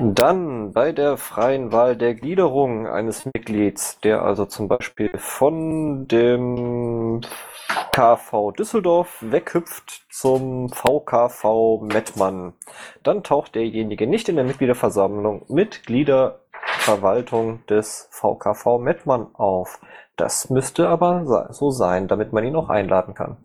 Dann 0.00 0.72
bei 0.72 0.92
der 0.92 1.16
freien 1.16 1.72
Wahl 1.72 1.96
der 1.96 2.14
Gliederung 2.14 2.86
eines 2.86 3.26
Mitglieds, 3.26 3.98
der 3.98 4.22
also 4.22 4.46
zum 4.46 4.68
Beispiel 4.68 5.10
von 5.18 6.06
dem 6.06 7.22
KV 7.90 8.52
Düsseldorf 8.52 9.16
weghüpft 9.20 10.06
zum 10.08 10.68
VKV 10.68 11.80
Mettmann, 11.82 12.52
dann 13.02 13.24
taucht 13.24 13.56
derjenige 13.56 14.06
nicht 14.06 14.28
in 14.28 14.36
der 14.36 14.44
Mitgliederversammlung 14.44 15.44
Mitgliederverwaltung 15.48 17.66
des 17.66 18.08
VKV 18.12 18.78
Mettmann 18.78 19.34
auf. 19.34 19.80
Das 20.14 20.48
müsste 20.48 20.88
aber 20.88 21.48
so 21.52 21.72
sein, 21.72 22.06
damit 22.06 22.32
man 22.32 22.44
ihn 22.44 22.54
auch 22.54 22.68
einladen 22.68 23.14
kann. 23.14 23.38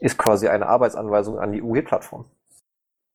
Ist 0.00 0.18
quasi 0.18 0.48
eine 0.48 0.66
Arbeitsanweisung 0.66 1.38
an 1.38 1.52
die 1.52 1.62
UG-Plattform. 1.62 2.26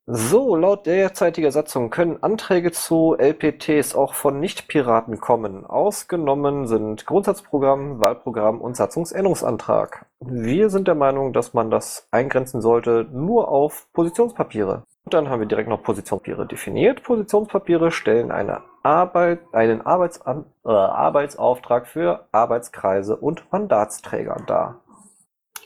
So, 0.10 0.56
laut 0.56 0.86
derzeitiger 0.86 1.52
Satzung 1.52 1.90
können 1.90 2.24
Anträge 2.24 2.72
zu 2.72 3.18
LPTs 3.20 3.94
auch 3.94 4.14
von 4.14 4.40
Nicht-Piraten 4.40 5.20
kommen. 5.20 5.66
Ausgenommen 5.66 6.66
sind 6.66 7.06
Grundsatzprogramm, 7.06 8.00
Wahlprogramm 8.00 8.62
und 8.62 8.78
Satzungsänderungsantrag. 8.78 10.06
Wir 10.22 10.70
sind 10.70 10.88
der 10.88 10.96
Meinung, 10.96 11.34
dass 11.34 11.54
man 11.54 11.70
das 11.70 12.08
eingrenzen 12.10 12.62
sollte 12.62 13.06
nur 13.12 13.50
auf 13.50 13.92
Positionspapiere. 13.92 14.84
Und 15.04 15.14
dann 15.14 15.28
haben 15.28 15.42
wir 15.42 15.48
direkt 15.48 15.68
noch 15.68 15.84
Positionspapiere 15.84 16.48
definiert. 16.48 17.04
Positionspapiere 17.04 17.92
stellen 17.92 18.32
eine 18.32 18.62
Arbeit, 18.84 19.42
einen 19.52 19.82
Arbeitsan 19.82 20.46
äh, 20.64 20.70
Arbeitsauftrag 20.70 21.86
für 21.86 22.30
Arbeitskreise 22.32 23.18
und 23.18 23.52
Mandatsträger 23.52 24.38
dar. 24.48 24.80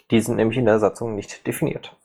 Die 0.10 0.20
sind 0.20 0.38
nämlich 0.38 0.58
in 0.58 0.66
der 0.66 0.80
Satzung 0.80 1.14
nicht 1.14 1.46
definiert. 1.46 1.96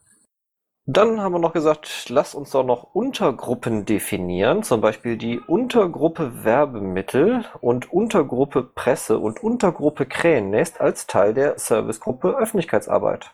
Dann 0.89 1.21
haben 1.21 1.33
wir 1.33 1.41
noch 1.41 1.53
gesagt, 1.53 2.07
lass 2.11 2.37
uns 2.37 2.51
doch 2.51 2.65
noch 2.65 2.95
Untergruppen 2.95 3.85
definieren, 3.87 4.63
zum 4.63 4.81
Beispiel 4.81 5.17
die 5.17 5.41
Untergruppe 5.41 6.45
Werbemittel 6.45 7.45
und 7.61 7.93
Untergruppe 7.93 8.63
Presse 8.63 9.19
und 9.19 9.43
Untergruppe 9.43 10.07
Krähennest 10.07 10.81
als 10.81 11.09
Teil 11.09 11.35
der 11.35 11.59
Servicegruppe 11.59 12.37
Öffentlichkeitsarbeit. 12.39 13.33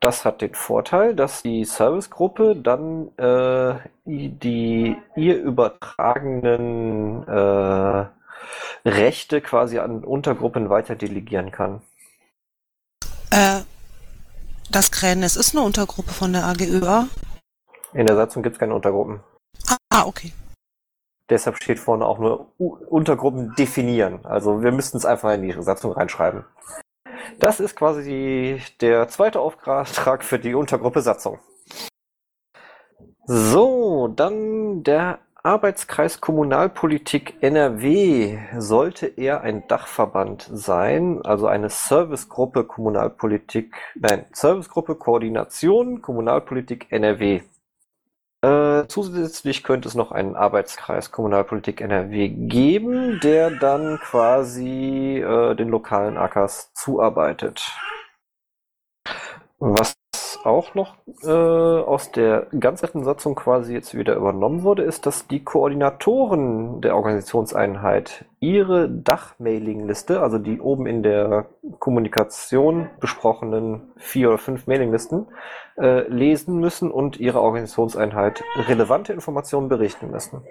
Das 0.00 0.26
hat 0.26 0.42
den 0.42 0.52
Vorteil, 0.54 1.14
dass 1.14 1.42
die 1.42 1.64
Servicegruppe 1.64 2.56
dann 2.56 3.08
äh, 3.16 3.76
die 4.04 4.96
ihr 5.16 5.40
übertragenen 5.40 7.26
äh, 7.26 8.06
Rechte 8.84 9.40
quasi 9.40 9.78
an 9.78 10.04
Untergruppen 10.04 10.68
weiter 10.68 10.94
delegieren 10.94 11.52
kann. 11.52 11.80
Das 14.72 14.90
Krähennest 14.90 15.36
ist 15.36 15.54
eine 15.54 15.66
Untergruppe 15.66 16.12
von 16.12 16.32
der 16.32 16.46
AGÖA. 16.46 17.06
In 17.92 18.06
der 18.06 18.16
Satzung 18.16 18.42
gibt 18.42 18.56
es 18.56 18.58
keine 18.60 18.74
Untergruppen. 18.74 19.20
Ah, 19.90 20.06
okay. 20.06 20.32
Deshalb 21.28 21.58
steht 21.58 21.78
vorne 21.78 22.06
auch 22.06 22.18
nur 22.18 22.52
Untergruppen 22.56 23.54
definieren. 23.54 24.24
Also 24.24 24.62
wir 24.62 24.72
müssten 24.72 24.96
es 24.96 25.04
einfach 25.04 25.34
in 25.34 25.42
die 25.42 25.54
Satzung 25.62 25.92
reinschreiben. 25.92 26.46
Das 27.38 27.60
ist 27.60 27.76
quasi 27.76 28.62
der 28.80 29.08
zweite 29.08 29.40
Auftrag 29.40 30.24
für 30.24 30.38
die 30.38 30.54
Untergruppe 30.54 31.02
Satzung. 31.02 31.38
So, 33.26 34.08
dann 34.08 34.82
der 34.84 35.18
Arbeitskreis 35.44 36.20
Kommunalpolitik 36.20 37.42
NRW 37.42 38.38
sollte 38.58 39.08
eher 39.08 39.40
ein 39.40 39.66
Dachverband 39.66 40.48
sein, 40.52 41.20
also 41.24 41.48
eine 41.48 41.68
Servicegruppe 41.68 42.62
Kommunalpolitik, 42.62 43.74
nein, 43.96 44.26
Servicegruppe 44.32 44.94
Koordination 44.94 46.00
Kommunalpolitik 46.00 46.92
NRW. 46.92 47.40
Äh, 48.44 48.86
zusätzlich 48.86 49.64
könnte 49.64 49.88
es 49.88 49.96
noch 49.96 50.12
einen 50.12 50.36
Arbeitskreis 50.36 51.10
Kommunalpolitik 51.10 51.80
NRW 51.80 52.28
geben, 52.28 53.18
der 53.20 53.50
dann 53.50 53.98
quasi 53.98 55.18
äh, 55.18 55.56
den 55.56 55.70
lokalen 55.70 56.18
AKs 56.18 56.72
zuarbeitet. 56.72 57.68
Was 59.58 59.94
auch 60.44 60.74
noch 60.74 60.96
äh, 61.22 61.28
aus 61.28 62.10
der 62.12 62.46
ganz 62.58 62.82
alten 62.82 63.04
Satzung 63.04 63.34
quasi 63.34 63.72
jetzt 63.74 63.96
wieder 63.96 64.14
übernommen 64.16 64.62
wurde, 64.62 64.82
ist, 64.82 65.06
dass 65.06 65.26
die 65.28 65.44
Koordinatoren 65.44 66.80
der 66.80 66.96
Organisationseinheit 66.96 68.24
ihre 68.40 68.88
Dach-Mailing-Liste, 68.88 70.20
also 70.20 70.38
die 70.38 70.60
oben 70.60 70.86
in 70.86 71.02
der 71.02 71.46
Kommunikation 71.78 72.90
besprochenen 73.00 73.92
vier 73.96 74.28
oder 74.28 74.38
fünf 74.38 74.66
Mailinglisten, 74.66 75.28
äh, 75.78 76.08
lesen 76.08 76.58
müssen 76.58 76.90
und 76.90 77.18
ihrer 77.20 77.40
Organisationseinheit 77.40 78.42
relevante 78.68 79.12
Informationen 79.12 79.68
berichten 79.68 80.10
müssen. 80.10 80.42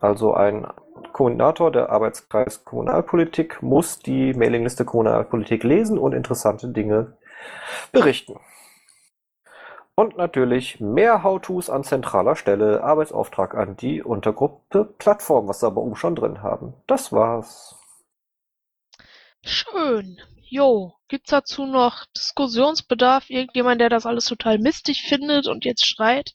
Also 0.00 0.34
ein 0.34 0.66
Koordinator 1.12 1.70
der 1.70 1.90
Arbeitskreis 1.90 2.64
Kommunalpolitik 2.64 3.62
muss 3.62 4.00
die 4.00 4.34
Mailingliste 4.34 4.84
Kommunalpolitik 4.84 5.62
lesen 5.62 5.98
und 5.98 6.12
interessante 6.12 6.68
Dinge 6.68 7.16
berichten. 7.92 8.38
Und 9.96 10.16
natürlich 10.16 10.80
mehr 10.80 11.22
How-Tos 11.22 11.70
an 11.70 11.84
zentraler 11.84 12.34
Stelle, 12.34 12.82
Arbeitsauftrag 12.82 13.54
an 13.54 13.76
die 13.76 14.02
Untergruppe 14.02 14.84
Plattform, 14.98 15.46
was 15.46 15.62
wir 15.62 15.68
aber 15.68 15.82
oben 15.82 15.94
schon 15.94 16.16
drin 16.16 16.42
haben. 16.42 16.74
Das 16.88 17.12
war's. 17.12 17.76
Schön. 19.44 20.20
Jo, 20.42 20.94
gibt's 21.08 21.30
dazu 21.30 21.66
noch 21.66 22.06
Diskussionsbedarf? 22.16 23.30
Irgendjemand, 23.30 23.80
der 23.80 23.88
das 23.88 24.06
alles 24.06 24.24
total 24.24 24.58
mistig 24.58 25.02
findet 25.02 25.46
und 25.46 25.64
jetzt 25.64 25.86
schreit? 25.86 26.34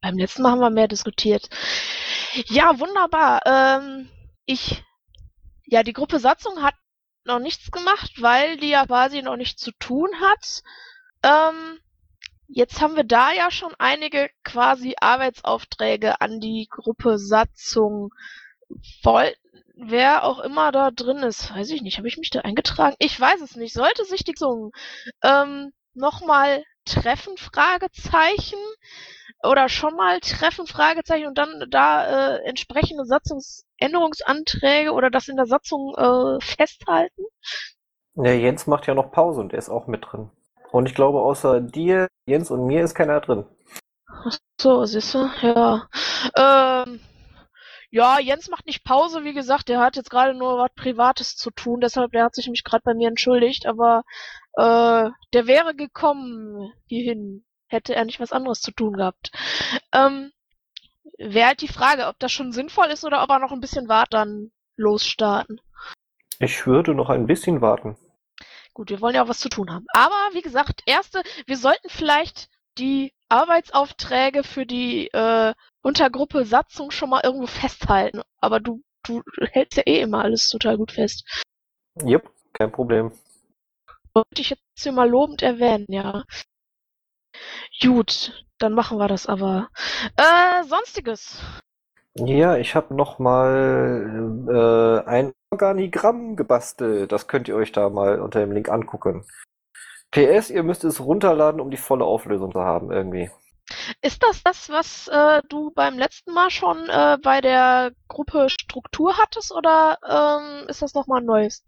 Beim 0.00 0.18
letzten 0.18 0.42
Mal 0.42 0.52
haben 0.52 0.60
wir 0.60 0.70
mehr 0.70 0.88
diskutiert. 0.88 1.48
Ja, 2.46 2.78
wunderbar. 2.80 3.42
Ähm, 3.46 4.08
ich, 4.44 4.82
ja, 5.66 5.82
die 5.82 5.92
Gruppe 5.92 6.18
Satzung 6.18 6.62
hat 6.62 6.74
noch 7.24 7.38
nichts 7.38 7.70
gemacht, 7.70 8.12
weil 8.20 8.56
die 8.56 8.70
ja 8.70 8.86
quasi 8.86 9.22
noch 9.22 9.36
nichts 9.36 9.62
zu 9.62 9.72
tun 9.78 10.08
hat. 10.20 10.62
Ähm, 11.22 11.78
Jetzt 12.48 12.80
haben 12.80 12.96
wir 12.96 13.04
da 13.04 13.32
ja 13.32 13.50
schon 13.50 13.74
einige 13.78 14.30
quasi 14.42 14.96
Arbeitsaufträge 14.98 16.20
an 16.20 16.40
die 16.40 16.66
Gruppe 16.70 17.18
Satzung. 17.18 18.14
Woll 19.02 19.32
wer 19.78 20.24
auch 20.24 20.40
immer 20.40 20.72
da 20.72 20.90
drin 20.90 21.18
ist, 21.18 21.54
weiß 21.54 21.70
ich 21.70 21.82
nicht, 21.82 21.98
habe 21.98 22.08
ich 22.08 22.16
mich 22.16 22.30
da 22.30 22.40
eingetragen? 22.40 22.96
Ich 22.98 23.18
weiß 23.18 23.40
es 23.40 23.56
nicht. 23.56 23.72
Sollte 23.72 24.04
sich 24.04 24.24
die 24.24 24.32
Satzung 24.32 24.72
ähm, 25.22 25.72
nochmal 25.94 26.64
treffen, 26.84 27.36
Fragezeichen, 27.36 28.58
oder 29.42 29.68
schon 29.68 29.94
mal 29.94 30.20
treffen, 30.20 30.66
Fragezeichen, 30.66 31.26
und 31.26 31.38
dann 31.38 31.66
da 31.70 32.36
äh, 32.36 32.44
entsprechende 32.44 33.04
Satzungsänderungsanträge 33.04 34.92
oder 34.92 35.10
das 35.10 35.28
in 35.28 35.36
der 35.36 35.46
Satzung 35.46 35.94
äh, 35.96 36.40
festhalten? 36.40 37.22
Ja, 38.14 38.32
Jens 38.32 38.66
macht 38.66 38.86
ja 38.86 38.94
noch 38.94 39.12
Pause 39.12 39.40
und 39.40 39.52
er 39.52 39.58
ist 39.60 39.68
auch 39.68 39.86
mit 39.86 40.04
drin. 40.10 40.30
Und 40.70 40.88
ich 40.88 40.94
glaube, 40.94 41.20
außer 41.20 41.60
dir, 41.60 42.08
Jens 42.26 42.50
und 42.50 42.66
mir 42.66 42.82
ist 42.82 42.94
keiner 42.94 43.20
drin. 43.20 43.44
Ach 44.06 44.38
so, 44.60 44.84
siehst 44.84 45.14
du? 45.14 45.30
Ja. 45.42 45.88
Ähm, 46.36 47.00
ja, 47.90 48.18
Jens 48.18 48.48
macht 48.48 48.66
nicht 48.66 48.84
Pause, 48.84 49.24
wie 49.24 49.32
gesagt, 49.32 49.68
der 49.68 49.80
hat 49.80 49.96
jetzt 49.96 50.10
gerade 50.10 50.34
nur 50.34 50.58
was 50.58 50.70
Privates 50.74 51.36
zu 51.36 51.50
tun, 51.50 51.80
deshalb 51.80 52.12
der 52.12 52.24
hat 52.24 52.34
sich 52.34 52.46
nämlich 52.46 52.64
gerade 52.64 52.82
bei 52.84 52.94
mir 52.94 53.08
entschuldigt, 53.08 53.66
aber 53.66 54.02
äh, 54.54 55.10
der 55.32 55.46
wäre 55.46 55.74
gekommen 55.74 56.72
hierhin, 56.86 57.44
hätte 57.68 57.94
er 57.94 58.04
nicht 58.04 58.20
was 58.20 58.32
anderes 58.32 58.60
zu 58.60 58.72
tun 58.72 58.94
gehabt. 58.94 59.30
Ähm, 59.94 60.32
Wäre 61.18 61.48
halt 61.48 61.62
die 61.62 61.68
Frage, 61.68 62.06
ob 62.06 62.18
das 62.20 62.30
schon 62.30 62.52
sinnvoll 62.52 62.86
ist 62.86 63.04
oder 63.04 63.22
ob 63.24 63.30
er 63.30 63.40
noch 63.40 63.50
ein 63.50 63.60
bisschen 63.60 63.88
wartet, 63.88 64.14
dann 64.14 64.52
losstarten. 64.76 65.60
Ich 66.38 66.64
würde 66.66 66.94
noch 66.94 67.10
ein 67.10 67.26
bisschen 67.26 67.60
warten. 67.60 67.96
Gut, 68.78 68.90
wir 68.90 69.00
wollen 69.00 69.16
ja 69.16 69.24
auch 69.24 69.28
was 69.28 69.40
zu 69.40 69.48
tun 69.48 69.72
haben. 69.72 69.86
Aber 69.92 70.14
wie 70.34 70.40
gesagt, 70.40 70.84
erste, 70.86 71.24
wir 71.46 71.56
sollten 71.56 71.88
vielleicht 71.88 72.48
die 72.78 73.12
Arbeitsaufträge 73.28 74.44
für 74.44 74.66
die 74.66 75.08
äh, 75.08 75.52
Untergruppe 75.82 76.44
Satzung 76.44 76.92
schon 76.92 77.10
mal 77.10 77.22
irgendwo 77.24 77.48
festhalten. 77.48 78.22
Aber 78.40 78.60
du, 78.60 78.84
du 79.04 79.20
hältst 79.50 79.78
ja 79.78 79.82
eh 79.84 80.00
immer 80.00 80.22
alles 80.22 80.48
total 80.48 80.76
gut 80.76 80.92
fest. 80.92 81.24
Jupp, 82.04 82.30
kein 82.52 82.70
Problem. 82.70 83.10
Wollte 84.14 84.42
ich 84.42 84.50
jetzt 84.50 84.62
hier 84.76 84.92
mal 84.92 85.10
lobend 85.10 85.42
erwähnen, 85.42 85.86
ja. 85.88 86.22
Gut, 87.82 88.44
dann 88.58 88.74
machen 88.74 88.98
wir 88.98 89.08
das 89.08 89.26
aber. 89.26 89.70
Äh, 90.16 90.62
sonstiges. 90.62 91.40
Ja, 92.24 92.56
ich 92.56 92.74
habe 92.74 92.94
noch 92.94 93.18
mal 93.18 94.44
äh, 94.48 95.08
ein 95.08 95.32
Organigramm 95.50 96.36
gebastelt. 96.36 97.12
Das 97.12 97.28
könnt 97.28 97.48
ihr 97.48 97.56
euch 97.56 97.72
da 97.72 97.88
mal 97.88 98.20
unter 98.20 98.40
dem 98.40 98.52
Link 98.52 98.68
angucken. 98.68 99.24
PS, 100.10 100.50
ihr 100.50 100.62
müsst 100.62 100.84
es 100.84 101.00
runterladen, 101.00 101.60
um 101.60 101.70
die 101.70 101.76
volle 101.76 102.04
Auflösung 102.04 102.52
zu 102.52 102.60
haben 102.60 102.90
irgendwie. 102.90 103.30
Ist 104.00 104.22
das 104.22 104.42
das, 104.42 104.70
was 104.70 105.08
äh, 105.08 105.42
du 105.48 105.70
beim 105.70 105.98
letzten 105.98 106.32
Mal 106.32 106.50
schon 106.50 106.88
äh, 106.88 107.18
bei 107.22 107.40
der 107.40 107.92
Gruppe 108.08 108.48
Struktur 108.48 109.18
hattest 109.18 109.52
oder 109.52 109.98
ähm, 110.08 110.68
ist 110.68 110.82
das 110.82 110.94
nochmal 110.94 111.20
ein 111.20 111.26
neues? 111.26 111.64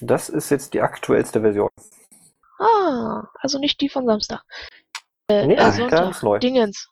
Das 0.00 0.28
ist 0.28 0.50
jetzt 0.50 0.74
die 0.74 0.80
aktuellste 0.80 1.40
Version. 1.40 1.70
Ah, 2.58 3.28
also 3.40 3.58
nicht 3.58 3.80
die 3.80 3.88
von 3.88 4.06
Samstag. 4.06 4.42
Äh, 5.28 5.46
nee, 5.46 5.54
äh, 5.54 5.88
ganz 5.88 6.22
neu. 6.22 6.38
Dingens. 6.38 6.90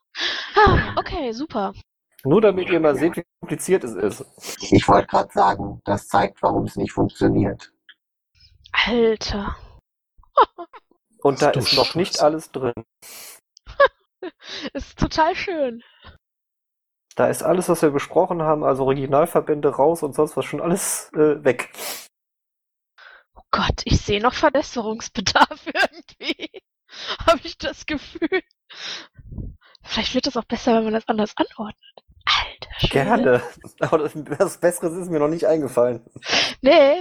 Ah, 0.55 0.95
okay, 0.97 1.33
super. 1.33 1.73
Nur 2.25 2.41
damit 2.41 2.71
ihr 2.71 2.81
mal 2.81 2.97
seht, 2.97 3.17
wie 3.17 3.25
kompliziert 3.41 3.85
es 3.85 3.95
ist. 3.95 4.25
Ich 4.73 4.89
wollte 4.89 5.09
gerade 5.09 5.33
sagen, 5.33 5.83
das 5.85 6.09
zeigt, 6.09 6.43
warum 6.43 6.65
es 6.65 6.77
nicht 6.77 6.93
funktioniert. 6.93 7.71
Alter. 8.73 9.57
Und 11.23 11.43
da 11.43 11.51
ist 11.51 11.75
noch 11.75 11.95
nicht 11.95 12.21
alles 12.21 12.51
drin. 12.51 12.75
Ist 14.73 14.99
total 14.99 15.35
schön. 15.35 15.83
Da 17.15 17.29
ist 17.29 17.43
alles, 17.43 17.69
was 17.69 17.83
wir 17.83 17.91
besprochen 17.91 18.43
haben, 18.43 18.65
also 18.65 18.85
Originalverbände 18.85 19.69
raus 19.69 20.03
und 20.03 20.15
sonst 20.15 20.37
was 20.37 20.45
schon 20.47 20.61
alles 20.61 21.13
äh, 21.13 21.45
weg. 21.45 21.73
Oh 23.35 23.43
Gott, 23.51 23.83
ich 23.85 24.01
sehe 24.01 24.21
noch 24.21 24.35
Verbesserungsbedarf 24.35 25.67
irgendwie. 25.67 26.63
Habe 27.27 27.41
ich 27.45 27.57
das 27.59 27.87
Gefühl. 27.87 28.43
Vielleicht 29.83 30.15
wird 30.15 30.27
es 30.27 30.37
auch 30.37 30.45
besser, 30.45 30.75
wenn 30.75 30.85
man 30.85 30.95
das 30.95 31.09
anders 31.09 31.35
anordnet. 31.37 32.05
Alter 32.25 32.71
Schwede. 32.79 32.93
Gerne. 32.93 33.43
Aber 33.81 33.99
das, 33.99 34.15
was 34.15 34.59
Besseres 34.59 34.97
ist 34.97 35.11
mir 35.11 35.19
noch 35.19 35.29
nicht 35.29 35.47
eingefallen. 35.47 36.05
Nee, 36.63 36.97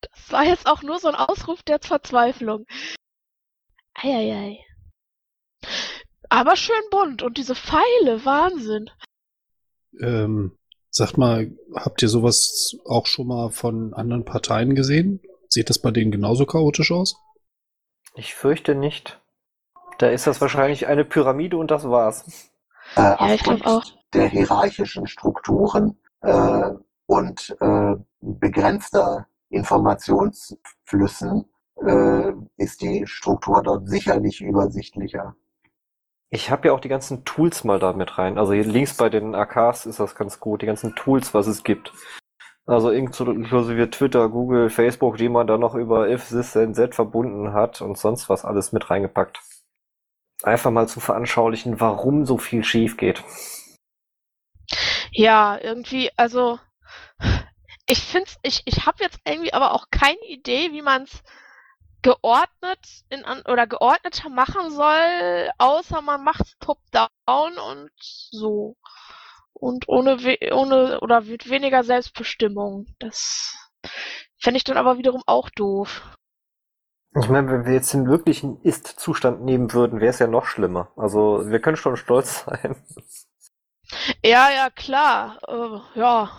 das 0.00 0.32
war 0.32 0.44
jetzt 0.44 0.66
auch 0.66 0.82
nur 0.82 0.98
so 0.98 1.08
ein 1.08 1.14
Ausruf 1.14 1.62
der 1.62 1.78
Verzweiflung. 1.80 2.66
Eieiei. 3.94 4.64
Aber 6.28 6.56
schön 6.56 6.82
bunt 6.90 7.22
und 7.22 7.38
diese 7.38 7.54
Pfeile, 7.54 8.24
Wahnsinn. 8.24 8.90
Ähm, 10.00 10.58
sagt 10.90 11.16
mal, 11.16 11.52
habt 11.74 12.02
ihr 12.02 12.08
sowas 12.08 12.76
auch 12.84 13.06
schon 13.06 13.28
mal 13.28 13.50
von 13.50 13.94
anderen 13.94 14.24
Parteien 14.24 14.74
gesehen? 14.74 15.20
Sieht 15.48 15.70
das 15.70 15.78
bei 15.78 15.90
denen 15.90 16.10
genauso 16.10 16.44
chaotisch 16.44 16.90
aus? 16.90 17.16
Ich 18.14 18.34
fürchte 18.34 18.74
nicht. 18.74 19.20
Da 19.98 20.08
ist 20.08 20.26
das 20.26 20.40
wahrscheinlich 20.40 20.86
eine 20.86 21.04
Pyramide 21.04 21.56
und 21.56 21.70
das 21.70 21.84
war's. 21.84 22.50
Äh, 22.96 23.02
Ja, 23.02 23.34
ich 23.34 23.46
aufgrund 23.48 23.98
der 24.12 24.28
hierarchischen 24.28 25.06
Strukturen 25.06 25.98
äh, 26.22 26.70
und 27.06 27.56
äh, 27.60 27.94
begrenzter 28.20 29.26
Informationsflüssen 29.50 31.44
äh, 31.84 32.32
ist 32.56 32.80
die 32.80 33.06
Struktur 33.06 33.62
dort 33.62 33.88
sicherlich 33.88 34.40
übersichtlicher. 34.40 35.36
Ich 36.30 36.50
habe 36.50 36.68
ja 36.68 36.74
auch 36.74 36.80
die 36.80 36.88
ganzen 36.88 37.24
Tools 37.24 37.62
mal 37.62 37.78
da 37.78 37.92
mit 37.92 38.18
rein. 38.18 38.36
Also 38.38 38.52
hier 38.52 38.64
links 38.64 38.96
bei 38.96 39.08
den 39.08 39.34
AKs 39.34 39.86
ist 39.86 40.00
das 40.00 40.16
ganz 40.16 40.40
gut, 40.40 40.62
die 40.62 40.66
ganzen 40.66 40.96
Tools, 40.96 41.34
was 41.34 41.46
es 41.46 41.62
gibt. 41.62 41.92
Also 42.66 42.88
inklu- 42.90 43.32
inklusive 43.32 43.90
Twitter, 43.90 44.28
Google, 44.28 44.70
Facebook, 44.70 45.18
die 45.18 45.28
man 45.28 45.46
dann 45.46 45.60
noch 45.60 45.76
über 45.76 46.08
if, 46.08 46.28
this 46.28 46.56
and 46.56 46.74
that 46.74 46.96
verbunden 46.96 47.52
hat 47.52 47.80
und 47.80 47.96
sonst 47.96 48.28
was 48.28 48.44
alles 48.44 48.72
mit 48.72 48.90
reingepackt. 48.90 49.40
Einfach 50.42 50.70
mal 50.70 50.86
zu 50.86 51.00
veranschaulichen, 51.00 51.80
warum 51.80 52.26
so 52.26 52.38
viel 52.38 52.62
schief 52.62 52.96
geht. 52.96 53.22
Ja, 55.10 55.58
irgendwie, 55.58 56.10
also 56.16 56.58
ich 57.86 58.00
find's, 58.02 58.36
ich, 58.42 58.62
ich 58.64 58.86
habe 58.86 59.02
jetzt 59.02 59.20
irgendwie 59.24 59.52
aber 59.52 59.72
auch 59.72 59.86
keine 59.90 60.22
Idee, 60.28 60.72
wie 60.72 60.82
man's 60.82 61.22
geordnet 62.02 62.78
in 63.08 63.24
oder 63.24 63.66
geordneter 63.66 64.28
machen 64.28 64.70
soll, 64.70 65.50
außer 65.58 66.02
man 66.02 66.22
macht's 66.22 66.56
top-down 66.60 67.58
und 67.58 67.90
so. 67.98 68.76
Und 69.52 69.88
ohne, 69.88 70.18
ohne 70.52 71.00
oder 71.00 71.22
mit 71.22 71.48
weniger 71.48 71.82
Selbstbestimmung. 71.82 72.86
Das 72.98 73.56
fände 74.38 74.58
ich 74.58 74.64
dann 74.64 74.76
aber 74.76 74.98
wiederum 74.98 75.22
auch 75.26 75.48
doof. 75.50 76.02
Ich 77.18 77.30
meine, 77.30 77.50
wenn 77.50 77.64
wir 77.64 77.72
jetzt 77.72 77.94
den 77.94 78.08
wirklichen 78.08 78.60
Ist-Zustand 78.60 79.42
nehmen 79.42 79.72
würden, 79.72 80.00
wäre 80.00 80.10
es 80.10 80.18
ja 80.18 80.26
noch 80.26 80.44
schlimmer. 80.44 80.90
Also 80.96 81.48
wir 81.48 81.60
können 81.60 81.76
schon 81.76 81.96
stolz 81.96 82.44
sein. 82.46 82.76
Ja, 84.22 84.50
ja, 84.50 84.68
klar. 84.70 85.38
Äh, 85.48 85.98
ja. 85.98 86.30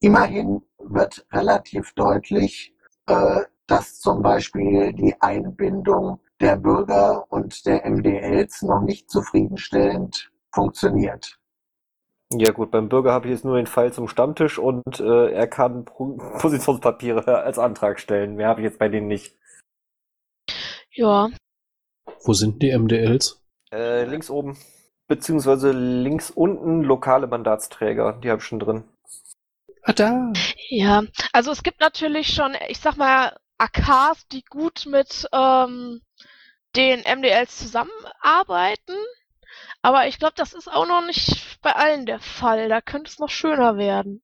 Immerhin 0.00 0.62
wird 0.78 1.26
relativ 1.32 1.92
deutlich, 1.94 2.74
äh, 3.06 3.40
dass 3.66 3.98
zum 3.98 4.22
Beispiel 4.22 4.92
die 4.92 5.16
Einbindung 5.20 6.20
der 6.40 6.56
Bürger 6.56 7.24
und 7.30 7.66
der 7.66 7.84
MDLs 7.84 8.62
noch 8.62 8.80
nicht 8.80 9.10
zufriedenstellend 9.10 10.30
funktioniert. 10.52 11.40
Ja 12.32 12.52
gut, 12.52 12.70
beim 12.70 12.88
Bürger 12.88 13.12
habe 13.12 13.26
ich 13.26 13.32
jetzt 13.32 13.44
nur 13.44 13.56
den 13.56 13.66
Pfeil 13.66 13.92
zum 13.92 14.08
Stammtisch 14.08 14.58
und 14.58 15.00
äh, 15.00 15.30
er 15.30 15.46
kann 15.46 15.84
Positionspapiere 16.38 17.42
als 17.42 17.58
Antrag 17.58 17.98
stellen. 17.98 18.36
Mehr 18.36 18.48
habe 18.48 18.60
ich 18.60 18.64
jetzt 18.64 18.78
bei 18.78 18.88
denen 18.88 19.08
nicht. 19.08 19.36
Ja. 20.94 21.30
Wo 22.22 22.32
sind 22.32 22.62
die 22.62 22.76
MDLs? 22.76 23.42
Äh, 23.72 24.04
links 24.04 24.30
oben, 24.30 24.56
beziehungsweise 25.08 25.72
links 25.72 26.30
unten 26.30 26.82
lokale 26.82 27.26
Mandatsträger, 27.26 28.20
die 28.22 28.30
habe 28.30 28.40
ich 28.40 28.46
schon 28.46 28.60
drin. 28.60 28.84
Ah, 29.82 29.92
da. 29.92 30.32
Ja, 30.68 31.02
also 31.32 31.50
es 31.50 31.62
gibt 31.62 31.80
natürlich 31.80 32.28
schon, 32.28 32.56
ich 32.68 32.78
sag 32.78 32.96
mal, 32.96 33.36
AKs, 33.58 34.26
die 34.28 34.44
gut 34.44 34.86
mit 34.86 35.28
ähm, 35.32 36.00
den 36.76 37.00
MDLs 37.00 37.58
zusammenarbeiten. 37.58 38.96
Aber 39.82 40.06
ich 40.06 40.18
glaube, 40.18 40.34
das 40.36 40.54
ist 40.54 40.68
auch 40.68 40.86
noch 40.86 41.04
nicht 41.04 41.60
bei 41.60 41.72
allen 41.72 42.06
der 42.06 42.20
Fall. 42.20 42.68
Da 42.68 42.80
könnte 42.80 43.10
es 43.10 43.18
noch 43.18 43.28
schöner 43.28 43.76
werden. 43.76 44.22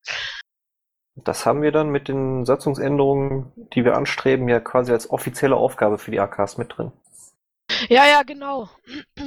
Das 1.17 1.45
haben 1.45 1.63
wir 1.63 1.73
dann 1.73 1.91
mit 1.91 2.09
den 2.09 2.45
Satzungsänderungen, 2.45 3.53
die 3.75 3.85
wir 3.85 3.97
anstreben, 3.97 4.49
ja 4.49 4.61
quasi 4.61 4.93
als 4.93 5.11
offizielle 5.11 5.57
Aufgabe 5.57 5.99
für 5.99 6.11
die 6.11 6.21
AKs 6.21 6.57
mit 6.57 6.77
drin. 6.77 6.93
Ja, 7.89 8.07
ja, 8.07 8.23
genau. 8.23 8.69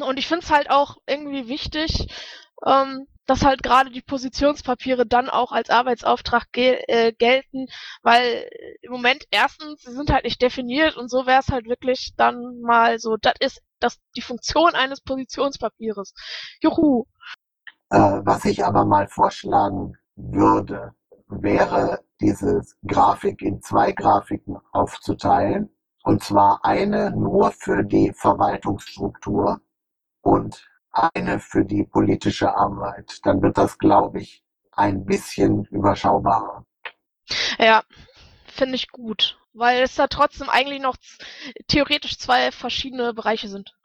Und 0.01 0.17
ich 0.17 0.27
finde 0.27 0.43
es 0.45 0.51
halt 0.51 0.69
auch 0.69 0.97
irgendwie 1.07 1.47
wichtig, 1.47 2.07
ähm, 2.65 3.07
dass 3.25 3.43
halt 3.43 3.63
gerade 3.63 3.89
die 3.89 4.01
Positionspapiere 4.01 5.05
dann 5.05 5.29
auch 5.29 5.51
als 5.51 5.69
Arbeitsauftrag 5.69 6.51
gel 6.51 6.81
äh, 6.87 7.13
gelten, 7.13 7.67
weil 8.01 8.49
im 8.81 8.91
Moment 8.91 9.25
erstens, 9.31 9.81
sie 9.83 9.93
sind 9.93 10.11
halt 10.11 10.25
nicht 10.25 10.41
definiert 10.41 10.97
und 10.97 11.09
so 11.09 11.25
wäre 11.25 11.39
es 11.39 11.47
halt 11.47 11.67
wirklich 11.67 12.13
dann 12.17 12.59
mal 12.61 12.99
so, 12.99 13.15
das 13.17 13.33
ist 13.39 13.61
das 13.79 13.99
die 14.15 14.21
Funktion 14.21 14.75
eines 14.75 15.01
Positionspapieres. 15.01 16.13
Juhu. 16.61 17.05
Äh, 17.89 17.97
was 18.23 18.45
ich 18.45 18.63
aber 18.65 18.85
mal 18.85 19.07
vorschlagen 19.07 19.97
würde, 20.15 20.93
wäre 21.41 22.03
diese 22.19 22.61
Grafik 22.85 23.41
in 23.41 23.61
zwei 23.61 23.91
Grafiken 23.91 24.57
aufzuteilen. 24.71 25.69
Und 26.03 26.21
zwar 26.23 26.59
eine 26.63 27.11
nur 27.11 27.51
für 27.51 27.83
die 27.83 28.11
Verwaltungsstruktur 28.13 29.61
und 30.21 30.69
eine 30.91 31.39
für 31.39 31.63
die 31.63 31.85
politische 31.85 32.55
Arbeit. 32.55 33.19
Dann 33.23 33.41
wird 33.41 33.57
das, 33.57 33.77
glaube 33.77 34.19
ich, 34.19 34.43
ein 34.73 35.05
bisschen 35.05 35.65
überschaubarer. 35.65 36.65
Ja, 37.57 37.83
finde 38.45 38.75
ich 38.75 38.91
gut, 38.91 39.39
weil 39.53 39.83
es 39.83 39.95
da 39.95 40.07
trotzdem 40.07 40.49
eigentlich 40.49 40.81
noch 40.81 40.97
theoretisch 41.67 42.17
zwei 42.17 42.51
verschiedene 42.51 43.13
Bereiche 43.13 43.47
sind. 43.47 43.75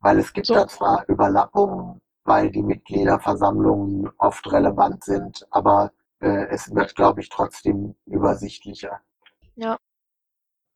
Weil 0.00 0.18
es 0.18 0.32
gibt 0.32 0.46
So. 0.46 0.54
da 0.54 0.66
zwar 0.66 1.04
Überlappungen, 1.08 2.00
weil 2.24 2.50
die 2.50 2.62
Mitgliederversammlungen 2.62 4.10
oft 4.18 4.50
relevant 4.50 5.04
sind, 5.04 5.46
aber 5.50 5.92
äh, 6.20 6.46
es 6.50 6.74
wird, 6.74 6.94
glaube 6.94 7.20
ich, 7.20 7.28
trotzdem 7.28 7.96
übersichtlicher. 8.06 9.00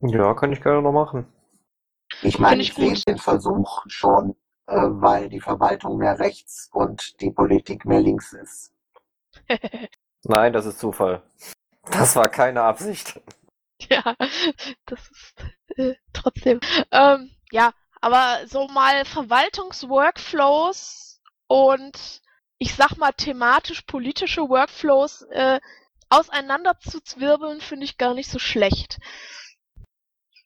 Ja, 0.01 0.33
kann 0.33 0.51
ich 0.51 0.61
gerne 0.61 0.81
noch 0.81 0.91
machen. 0.91 1.25
Ich 2.21 2.37
meine, 2.39 2.61
ich 2.61 2.69
ich 2.69 2.75
sehe 2.75 2.95
den 3.07 3.17
Versuch 3.17 3.83
schon, 3.87 4.35
äh, 4.67 4.75
weil 4.75 5.29
die 5.29 5.39
Verwaltung 5.39 5.97
mehr 5.97 6.19
rechts 6.19 6.69
und 6.71 7.19
die 7.21 7.31
Politik 7.31 7.85
mehr 7.85 8.01
links 8.01 8.33
ist. 8.33 8.73
Nein, 10.23 10.53
das 10.53 10.65
ist 10.65 10.79
Zufall. 10.79 11.21
Das 11.91 12.15
war 12.15 12.29
keine 12.29 12.63
Absicht. 12.63 13.21
Ja, 13.89 14.15
das 14.85 15.11
ist 15.11 15.35
äh, 15.75 15.95
trotzdem. 16.13 16.61
Ähm, 16.91 17.31
ja, 17.51 17.73
aber 17.99 18.47
so 18.47 18.69
mal 18.69 19.03
Verwaltungsworkflows 19.03 21.21
und 21.47 22.21
ich 22.57 22.75
sag 22.75 22.97
mal 22.97 23.11
thematisch-politische 23.11 24.49
Workflows 24.49 25.23
äh, 25.31 25.59
auseinander 26.09 26.79
zu 26.79 27.01
zwirbeln, 27.01 27.61
finde 27.61 27.85
ich 27.85 27.97
gar 27.97 28.13
nicht 28.13 28.29
so 28.29 28.39
schlecht. 28.39 28.99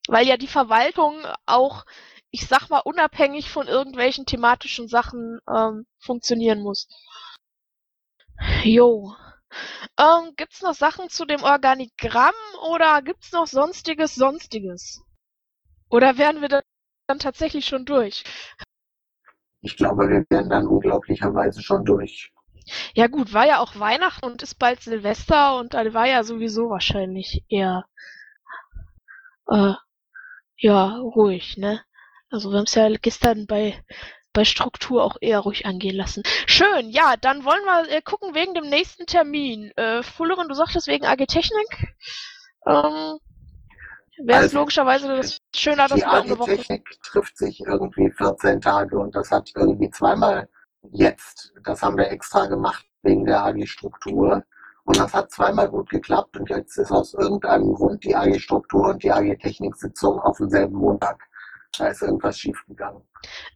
Weil 0.08 0.26
ja 0.28 0.38
die 0.38 0.48
Verwaltung 0.48 1.24
auch, 1.46 1.86
ich 2.32 2.48
sag 2.48 2.70
mal, 2.70 2.80
unabhängig 2.80 3.50
von 3.50 3.68
irgendwelchen 3.68 4.26
thematischen 4.26 4.88
Sachen 4.88 5.40
ähm, 5.48 5.86
funktionieren 6.00 6.62
muss. 6.62 6.88
Jo. 8.64 9.16
Ähm, 9.98 10.34
gibt's 10.36 10.62
noch 10.62 10.74
Sachen 10.76 11.10
zu 11.10 11.26
dem 11.26 11.44
Organigramm 11.44 12.34
oder 12.72 13.02
gibt's 13.02 13.32
noch 13.32 13.48
sonstiges 13.48 14.16
Sonstiges? 14.16 15.02
Oder 15.90 16.18
wären 16.18 16.42
wir 16.42 16.50
da- 16.50 16.62
dann 17.08 17.20
tatsächlich 17.20 17.66
schon 17.66 17.86
durch? 17.86 18.24
Ich 19.62 19.76
glaube, 19.76 20.10
wir 20.10 20.26
werden 20.30 20.50
dann 20.50 20.68
unglaublicherweise 20.68 21.62
schon 21.62 21.84
durch. 21.84 22.32
Ja 22.94 23.08
gut, 23.08 23.34
war 23.34 23.48
ja 23.48 23.60
auch 23.60 23.80
Weihnachten 23.80 24.26
und 24.26 24.44
ist 24.44 24.60
bald 24.60 24.82
Silvester 24.82 25.58
und 25.58 25.74
da 25.74 25.94
war 25.94 26.08
ja 26.08 26.24
sowieso 26.24 26.70
wahrscheinlich 26.70 27.44
eher 27.50 27.86
äh, 29.48 29.74
ja 30.58 30.98
ruhig, 30.98 31.58
ne? 31.58 31.82
Also 32.30 32.52
wir 32.52 32.58
haben 32.58 32.66
es 32.66 32.76
ja 32.76 32.90
gestern 33.02 33.48
bei 33.48 33.84
bei 34.34 34.46
Struktur 34.46 35.04
auch 35.04 35.18
eher 35.22 35.40
ruhig 35.40 35.66
angehen 35.66 35.96
lassen. 35.96 36.22
Schön, 36.46 36.90
ja, 36.90 37.16
dann 37.20 37.44
wollen 37.46 37.64
wir 37.64 37.92
äh, 37.92 38.02
gucken 38.02 38.36
wegen 38.36 38.54
dem 38.54 38.70
nächsten 38.70 39.08
Termin. 39.08 39.72
Äh, 39.76 40.04
Fullerin, 40.04 40.48
du 40.48 40.54
sagtest 40.54 40.88
wegen 40.88 41.06
AG 41.06 41.26
Technik. 41.26 41.96
Ähm, 42.68 43.18
Wäre 44.24 44.40
es 44.40 44.44
Also, 44.46 44.60
logischerweise 44.60 45.08
das 45.08 45.38
schöner, 45.56 45.88
das 45.88 46.00
Die 46.00 46.06
eine 46.06 46.38
Woche. 46.38 46.52
Architechnik 46.52 47.02
trifft 47.04 47.38
sich 47.38 47.62
irgendwie 47.62 48.12
14 48.12 48.62
Tage 48.62 49.00
und 49.00 49.16
das 49.16 49.32
hat 49.32 49.50
irgendwie 49.56 49.90
zweimal 49.90 50.50
jetzt, 50.92 51.54
das 51.64 51.82
haben 51.82 51.98
wir 51.98 52.10
extra 52.10 52.46
gemacht 52.48 52.86
wegen 53.02 53.26
der 53.26 53.44
AG-Struktur 53.46 54.44
und 54.84 54.98
das 54.98 55.14
hat 55.14 55.32
zweimal 55.32 55.70
gut 55.70 55.90
geklappt 55.90 56.38
und 56.38 56.50
jetzt 56.50 56.78
ist 56.78 56.92
aus 56.92 57.14
irgendeinem 57.14 57.74
Grund 57.74 58.04
die 58.04 58.16
AG-Struktur 58.16 58.90
und 58.90 59.04
die 59.04 59.12
AG-Technik-Sitzung 59.12 60.20
auf 60.20 60.38
demselben 60.38 60.76
Montag. 60.76 61.22
Da 61.78 61.88
ist 61.88 62.02
irgendwas 62.02 62.40
schiefgegangen. 62.40 63.04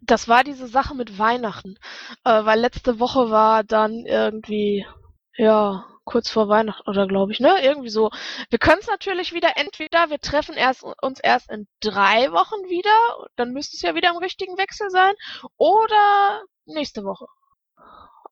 Das 0.01 0.27
war 0.27 0.43
diese 0.43 0.67
Sache 0.67 0.95
mit 0.95 1.17
Weihnachten. 1.17 1.75
Äh, 2.23 2.45
weil 2.45 2.59
letzte 2.59 2.99
Woche 2.99 3.31
war 3.31 3.63
dann 3.63 4.05
irgendwie, 4.05 4.85
ja, 5.35 5.85
kurz 6.03 6.29
vor 6.29 6.49
Weihnachten 6.49 6.89
oder 6.89 7.07
glaube 7.07 7.31
ich, 7.31 7.39
ne? 7.39 7.63
Irgendwie 7.63 7.89
so. 7.89 8.11
Wir 8.49 8.59
können 8.59 8.79
es 8.81 8.87
natürlich 8.87 9.33
wieder, 9.33 9.55
entweder 9.55 10.09
wir 10.09 10.19
treffen 10.19 10.55
erst, 10.55 10.83
uns 11.01 11.19
erst 11.19 11.49
in 11.49 11.67
drei 11.79 12.31
Wochen 12.31 12.69
wieder, 12.69 13.27
dann 13.35 13.51
müsste 13.51 13.75
es 13.75 13.81
ja 13.81 13.95
wieder 13.95 14.09
im 14.09 14.17
richtigen 14.17 14.57
Wechsel 14.57 14.89
sein, 14.89 15.13
oder 15.57 16.43
nächste 16.65 17.03
Woche. 17.03 17.25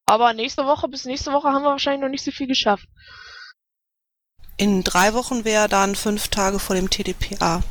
Aber 0.06 0.34
nächste 0.34 0.66
Woche, 0.66 0.88
bis 0.88 1.06
nächste 1.06 1.32
Woche 1.32 1.50
haben 1.50 1.64
wir 1.64 1.70
wahrscheinlich 1.70 2.02
noch 2.02 2.10
nicht 2.10 2.24
so 2.24 2.32
viel 2.32 2.48
geschafft. 2.48 2.88
In 4.58 4.84
drei 4.84 5.14
Wochen 5.14 5.46
wäre 5.46 5.70
dann 5.70 5.96
fünf 5.96 6.28
Tage 6.28 6.60
vor 6.60 6.76
dem 6.76 6.90
TDPA. 6.90 7.64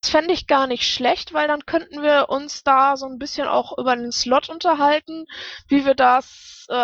Das 0.00 0.10
fände 0.10 0.34
ich 0.34 0.46
gar 0.46 0.66
nicht 0.66 0.82
schlecht, 0.82 1.32
weil 1.32 1.46
dann 1.46 1.64
könnten 1.64 2.02
wir 2.02 2.28
uns 2.28 2.64
da 2.64 2.96
so 2.96 3.06
ein 3.06 3.18
bisschen 3.18 3.46
auch 3.46 3.78
über 3.78 3.94
den 3.94 4.10
Slot 4.10 4.48
unterhalten, 4.48 5.26
wie 5.68 5.84
wir 5.84 5.94
das 5.94 6.66
äh, 6.68 6.74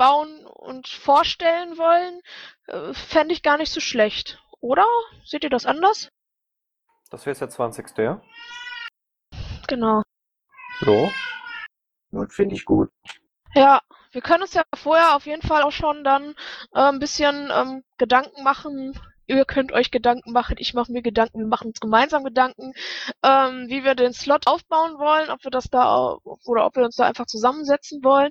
aufbauen 0.00 0.46
und 0.46 0.88
vorstellen 0.88 1.76
wollen. 1.78 2.20
Äh, 2.66 2.94
fände 2.94 3.34
ich 3.34 3.42
gar 3.42 3.58
nicht 3.58 3.72
so 3.72 3.80
schlecht. 3.80 4.42
Oder? 4.60 4.86
Seht 5.24 5.44
ihr 5.44 5.50
das 5.50 5.66
anders? 5.66 6.10
Das 7.10 7.26
wäre 7.26 7.32
jetzt 7.32 7.40
der 7.40 7.50
20. 7.50 7.98
Ja? 7.98 8.22
Genau. 9.68 10.02
So. 10.80 11.12
Und 12.12 12.32
finde 12.32 12.54
ich 12.54 12.64
gut. 12.64 12.90
Ja, 13.54 13.80
wir 14.12 14.20
können 14.20 14.42
uns 14.42 14.54
ja 14.54 14.62
vorher 14.74 15.16
auf 15.16 15.26
jeden 15.26 15.42
Fall 15.42 15.62
auch 15.62 15.72
schon 15.72 16.04
dann 16.04 16.34
äh, 16.72 16.80
ein 16.80 16.98
bisschen 16.98 17.50
ähm, 17.52 17.84
Gedanken 17.98 18.42
machen. 18.42 18.98
Ihr 19.26 19.44
könnt 19.44 19.70
euch 19.70 19.92
Gedanken 19.92 20.32
machen, 20.32 20.56
ich 20.58 20.74
mache 20.74 20.90
mir 20.90 21.02
Gedanken, 21.02 21.38
wir 21.38 21.46
machen 21.46 21.68
uns 21.68 21.78
gemeinsam 21.78 22.24
Gedanken, 22.24 22.72
ähm, 23.22 23.68
wie 23.68 23.84
wir 23.84 23.94
den 23.94 24.12
Slot 24.12 24.48
aufbauen 24.48 24.98
wollen, 24.98 25.30
ob 25.30 25.44
wir 25.44 25.52
das 25.52 25.70
da 25.70 26.16
oder 26.24 26.66
ob 26.66 26.74
wir 26.74 26.82
uns 26.84 26.96
da 26.96 27.06
einfach 27.06 27.26
zusammensetzen 27.26 28.02
wollen. 28.02 28.30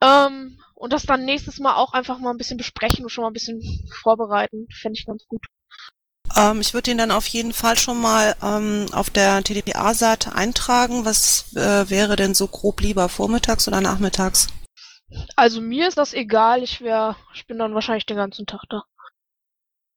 Ähm, 0.00 0.58
und 0.74 0.92
das 0.92 1.04
dann 1.04 1.24
nächstes 1.24 1.58
Mal 1.58 1.76
auch 1.76 1.92
einfach 1.92 2.18
mal 2.18 2.30
ein 2.30 2.38
bisschen 2.38 2.56
besprechen 2.56 3.04
und 3.04 3.10
schon 3.10 3.22
mal 3.22 3.30
ein 3.30 3.34
bisschen 3.34 3.62
vorbereiten. 4.02 4.66
Fände 4.80 4.98
ich 4.98 5.06
ganz 5.06 5.24
gut. 5.28 5.46
Ähm, 6.36 6.60
ich 6.60 6.74
würde 6.74 6.90
ihn 6.90 6.98
dann 6.98 7.10
auf 7.10 7.26
jeden 7.26 7.52
Fall 7.52 7.76
schon 7.76 8.00
mal 8.00 8.34
ähm, 8.42 8.86
auf 8.92 9.10
der 9.10 9.42
TDPA-Seite 9.42 10.34
eintragen. 10.34 11.04
Was 11.04 11.54
äh, 11.54 11.88
wäre 11.90 12.16
denn 12.16 12.34
so 12.34 12.48
grob 12.48 12.80
lieber, 12.80 13.08
vormittags 13.08 13.68
oder 13.68 13.80
nachmittags? 13.80 14.48
Also 15.36 15.60
mir 15.60 15.88
ist 15.88 15.98
das 15.98 16.14
egal, 16.14 16.62
ich 16.62 16.80
wär, 16.80 17.16
ich 17.34 17.46
bin 17.46 17.58
dann 17.58 17.74
wahrscheinlich 17.74 18.06
den 18.06 18.16
ganzen 18.16 18.46
Tag 18.46 18.62
da. 18.70 18.84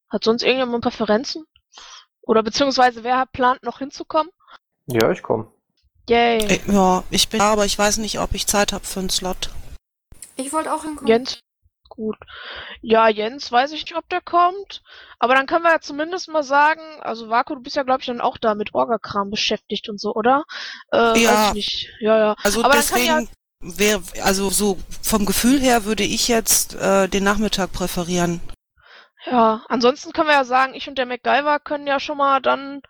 Hat 0.10 0.24
sonst 0.24 0.44
irgendjemand 0.44 0.84
Präferenzen? 0.84 1.46
Oder 2.22 2.44
beziehungsweise 2.44 3.04
wer 3.04 3.18
hat 3.18 3.32
plant 3.32 3.64
noch 3.64 3.80
hinzukommen? 3.80 4.32
Ja, 4.88 5.12
ich 5.12 5.24
komme. 5.24 5.52
Yay. 6.10 6.40
Äh, 6.40 6.60
ja, 6.72 7.04
ich 7.10 7.30
bin 7.30 7.40
da, 7.40 7.54
aber 7.54 7.66
ich 7.66 7.78
weiß 7.78 7.98
nicht, 7.98 8.20
ob 8.20 8.34
ich 8.34 8.46
Zeit 8.46 8.74
habe 8.74 8.86
für 8.86 9.00
einen 9.00 9.10
Slot. 9.10 9.50
Ich 10.36 10.52
wollte 10.54 10.74
auch 10.74 10.84
hinkommen. 10.84 11.08
Jens. 11.08 11.40
Gut. 11.88 12.18
Ja, 12.82 13.08
Jens, 13.08 13.52
weiß 13.52 13.72
ich 13.72 13.84
nicht, 13.84 13.96
ob 13.96 14.10
der 14.10 14.20
kommt. 14.20 14.82
Aber 15.20 15.36
dann 15.36 15.46
können 15.46 15.64
wir 15.64 15.72
ja 15.72 15.80
zumindest 15.80 16.28
mal 16.28 16.44
sagen, 16.44 16.82
also 17.02 17.30
Vako, 17.30 17.56
du 17.56 17.62
bist 17.62 17.76
ja, 17.76 17.84
glaube 17.84 18.02
ich, 18.02 18.08
dann 18.08 18.22
auch 18.22 18.38
da 18.38 18.56
mit 18.56 18.74
Orgakram 18.74 19.30
beschäftigt 19.30 19.88
und 19.88 20.00
so, 20.00 20.14
oder? 20.14 20.44
Äh, 20.92 21.20
Ja. 21.20 21.32
Weiß 21.32 21.48
ich 21.50 21.54
nicht. 21.54 21.90
Ja, 22.02 22.18
ja. 22.18 22.36
Also 22.44 22.64
Aber 22.64 22.74
dann 22.74 22.86
kann 22.86 23.04
ja- 23.06 23.20
deswegen 23.22 23.78
wäre, 23.80 24.02
also 24.24 24.50
so 24.50 24.78
vom 25.02 25.26
Gefühl 25.26 25.60
her 25.62 25.86
würde 25.86 26.04
ich 26.04 26.28
jetzt 26.28 26.74
äh, 26.76 27.08
den 27.08 27.24
Nachmittag 27.24 27.72
präferieren. 27.72 28.42
Ja, 29.26 29.64
ansonsten 29.70 30.12
können 30.12 30.28
wir 30.28 30.36
ja 30.36 30.44
sagen, 30.44 30.74
ich 30.74 30.88
und 30.90 30.98
der 30.98 31.06
MacGyver 31.06 31.60
können 31.60 31.88
ja 31.88 32.00
schon 32.00 32.18
mal 32.18 32.42
dann, 32.42 32.82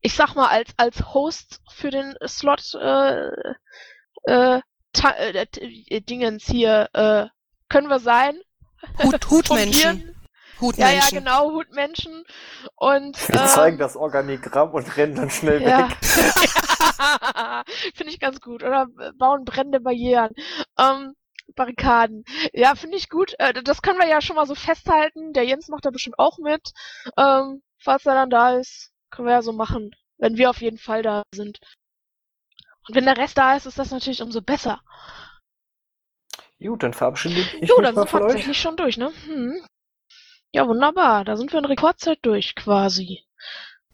ich 0.00 0.14
sag 0.14 0.34
mal, 0.34 0.48
als, 0.48 0.70
als 0.76 1.14
Host 1.14 1.60
für 1.72 1.90
den 1.90 2.14
Slot, 2.26 2.74
äh, 2.74 3.30
äh, 4.24 4.60
Dingens 4.94 6.44
hier, 6.46 6.88
äh, 6.92 7.26
können 7.68 7.88
wir 7.88 8.00
sein. 8.00 8.38
Hut, 9.02 9.14
Hutmenschen. 9.30 9.90
Fungieren. 9.90 10.14
Ja, 10.14 10.60
Hutmenschen. 10.60 10.98
ja, 10.98 11.20
genau, 11.20 11.52
Hutmenschen. 11.52 12.24
Und, 12.74 13.28
Wir 13.28 13.40
ähm, 13.40 13.46
zeigen 13.46 13.78
das 13.78 13.96
Organigramm 13.96 14.72
und 14.72 14.96
rennen 14.96 15.14
dann 15.14 15.30
schnell 15.30 15.62
Ja. 15.62 15.88
weg. 15.88 15.96
finde 17.94 18.12
ich 18.12 18.18
ganz 18.20 18.40
gut. 18.40 18.62
Oder 18.62 18.86
bauen 19.16 19.44
brennende 19.44 19.80
Barrieren. 19.80 20.30
Ähm, 20.78 21.14
Barrikaden. 21.54 22.24
Ja, 22.52 22.74
finde 22.74 22.96
ich 22.96 23.08
gut. 23.08 23.34
Äh, 23.38 23.54
das 23.62 23.82
können 23.82 23.98
wir 23.98 24.08
ja 24.08 24.20
schon 24.20 24.36
mal 24.36 24.46
so 24.46 24.54
festhalten. 24.54 25.32
Der 25.32 25.44
Jens 25.44 25.68
macht 25.68 25.84
da 25.84 25.90
bestimmt 25.90 26.18
auch 26.18 26.38
mit. 26.38 26.72
Ähm, 27.16 27.62
falls 27.78 28.04
er 28.06 28.14
dann 28.14 28.30
da 28.30 28.56
ist, 28.56 28.90
können 29.10 29.28
wir 29.28 29.34
ja 29.34 29.42
so 29.42 29.52
machen. 29.52 29.90
Wenn 30.18 30.36
wir 30.36 30.50
auf 30.50 30.60
jeden 30.60 30.78
Fall 30.78 31.02
da 31.02 31.22
sind. 31.32 31.58
Und 32.88 32.94
wenn 32.94 33.04
der 33.04 33.16
Rest 33.16 33.36
da 33.38 33.56
ist, 33.56 33.66
ist 33.66 33.78
das 33.78 33.90
natürlich 33.90 34.22
umso 34.22 34.40
besser. 34.40 34.80
Gut, 36.60 36.82
dann 36.82 36.92
verabschiede 36.92 37.40
ich 37.40 37.60
mich 37.60 37.68
Jo, 37.68 37.80
dann 37.80 37.94
mal 37.94 38.02
sind 38.02 38.12
wir 38.12 38.20
tatsächlich 38.20 38.60
schon 38.60 38.76
durch, 38.76 38.96
ne? 38.96 39.12
Hm. 39.26 39.64
Ja, 40.52 40.66
wunderbar. 40.66 41.24
Da 41.24 41.36
sind 41.36 41.52
wir 41.52 41.58
in 41.58 41.66
Rekordzeit 41.66 42.18
durch, 42.22 42.54
quasi. 42.54 43.24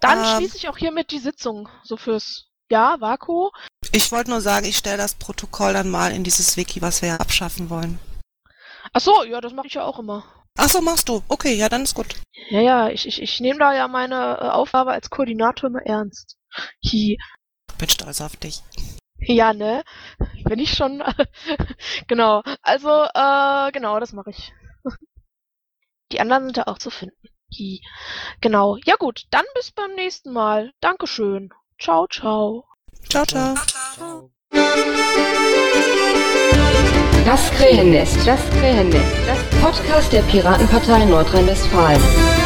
Dann 0.00 0.18
Ähm. 0.18 0.24
schließe 0.24 0.56
ich 0.56 0.68
auch 0.68 0.78
hiermit 0.78 1.10
die 1.10 1.18
Sitzung. 1.18 1.68
So 1.82 1.96
fürs 1.96 2.46
Ja, 2.70 3.00
Vaku. 3.00 3.50
Ich 3.92 4.10
wollte 4.10 4.30
nur 4.30 4.40
sagen, 4.40 4.66
ich 4.66 4.78
stelle 4.78 4.96
das 4.96 5.14
Protokoll 5.14 5.74
dann 5.74 5.90
mal 5.90 6.12
in 6.12 6.24
dieses 6.24 6.56
Wiki, 6.56 6.80
was 6.80 7.02
wir 7.02 7.10
ja 7.10 7.16
abschaffen 7.16 7.68
wollen. 7.68 7.98
Ach 8.92 9.00
so, 9.00 9.24
ja, 9.24 9.40
das 9.40 9.52
mache 9.52 9.66
ich 9.66 9.74
ja 9.74 9.84
auch 9.84 9.98
immer. 9.98 10.24
Ach 10.56 10.68
so, 10.68 10.80
machst 10.80 11.08
du. 11.08 11.22
Okay, 11.28 11.54
ja, 11.54 11.68
dann 11.68 11.82
ist 11.82 11.94
gut. 11.94 12.14
Ja, 12.48 12.60
ja, 12.60 12.88
ich, 12.88 13.06
ich, 13.06 13.20
ich 13.20 13.40
nehme 13.40 13.58
da 13.58 13.74
ja 13.74 13.88
meine 13.88 14.38
äh, 14.40 14.48
Aufgabe 14.48 14.92
als 14.92 15.10
Koordinator 15.10 15.68
immer 15.68 15.82
ernst. 15.82 16.38
Hi. 16.84 17.18
Bin 17.78 17.88
stolz 17.88 18.20
auf 18.20 18.36
dich. 18.36 18.62
Ja, 19.18 19.52
ne? 19.52 19.84
Wenn 20.44 20.58
ich 20.58 20.74
schon. 20.74 21.02
genau. 22.08 22.42
Also, 22.62 22.88
äh, 22.88 23.72
genau, 23.72 24.00
das 24.00 24.12
mache 24.12 24.30
ich. 24.30 24.52
Die 26.12 26.20
anderen 26.20 26.44
sind 26.44 26.56
da 26.56 26.62
auch 26.64 26.78
zu 26.78 26.90
finden. 26.90 27.16
Hi. 27.58 27.80
Genau. 28.40 28.76
Ja 28.84 28.96
gut, 28.96 29.24
dann 29.30 29.44
bis 29.54 29.72
beim 29.72 29.94
nächsten 29.94 30.32
Mal. 30.32 30.72
Dankeschön. 30.80 31.50
Ciao, 31.78 32.06
ciao. 32.08 32.64
Ciao, 33.08 33.24
ciao. 33.24 33.54
Das 37.24 37.50
Krähennest, 37.52 38.26
das 38.26 38.40
Krähennest, 38.50 39.16
das 39.26 39.60
Podcast 39.60 40.12
der 40.12 40.22
Piratenpartei 40.22 41.04
Nordrhein-Westfalen. 41.06 42.43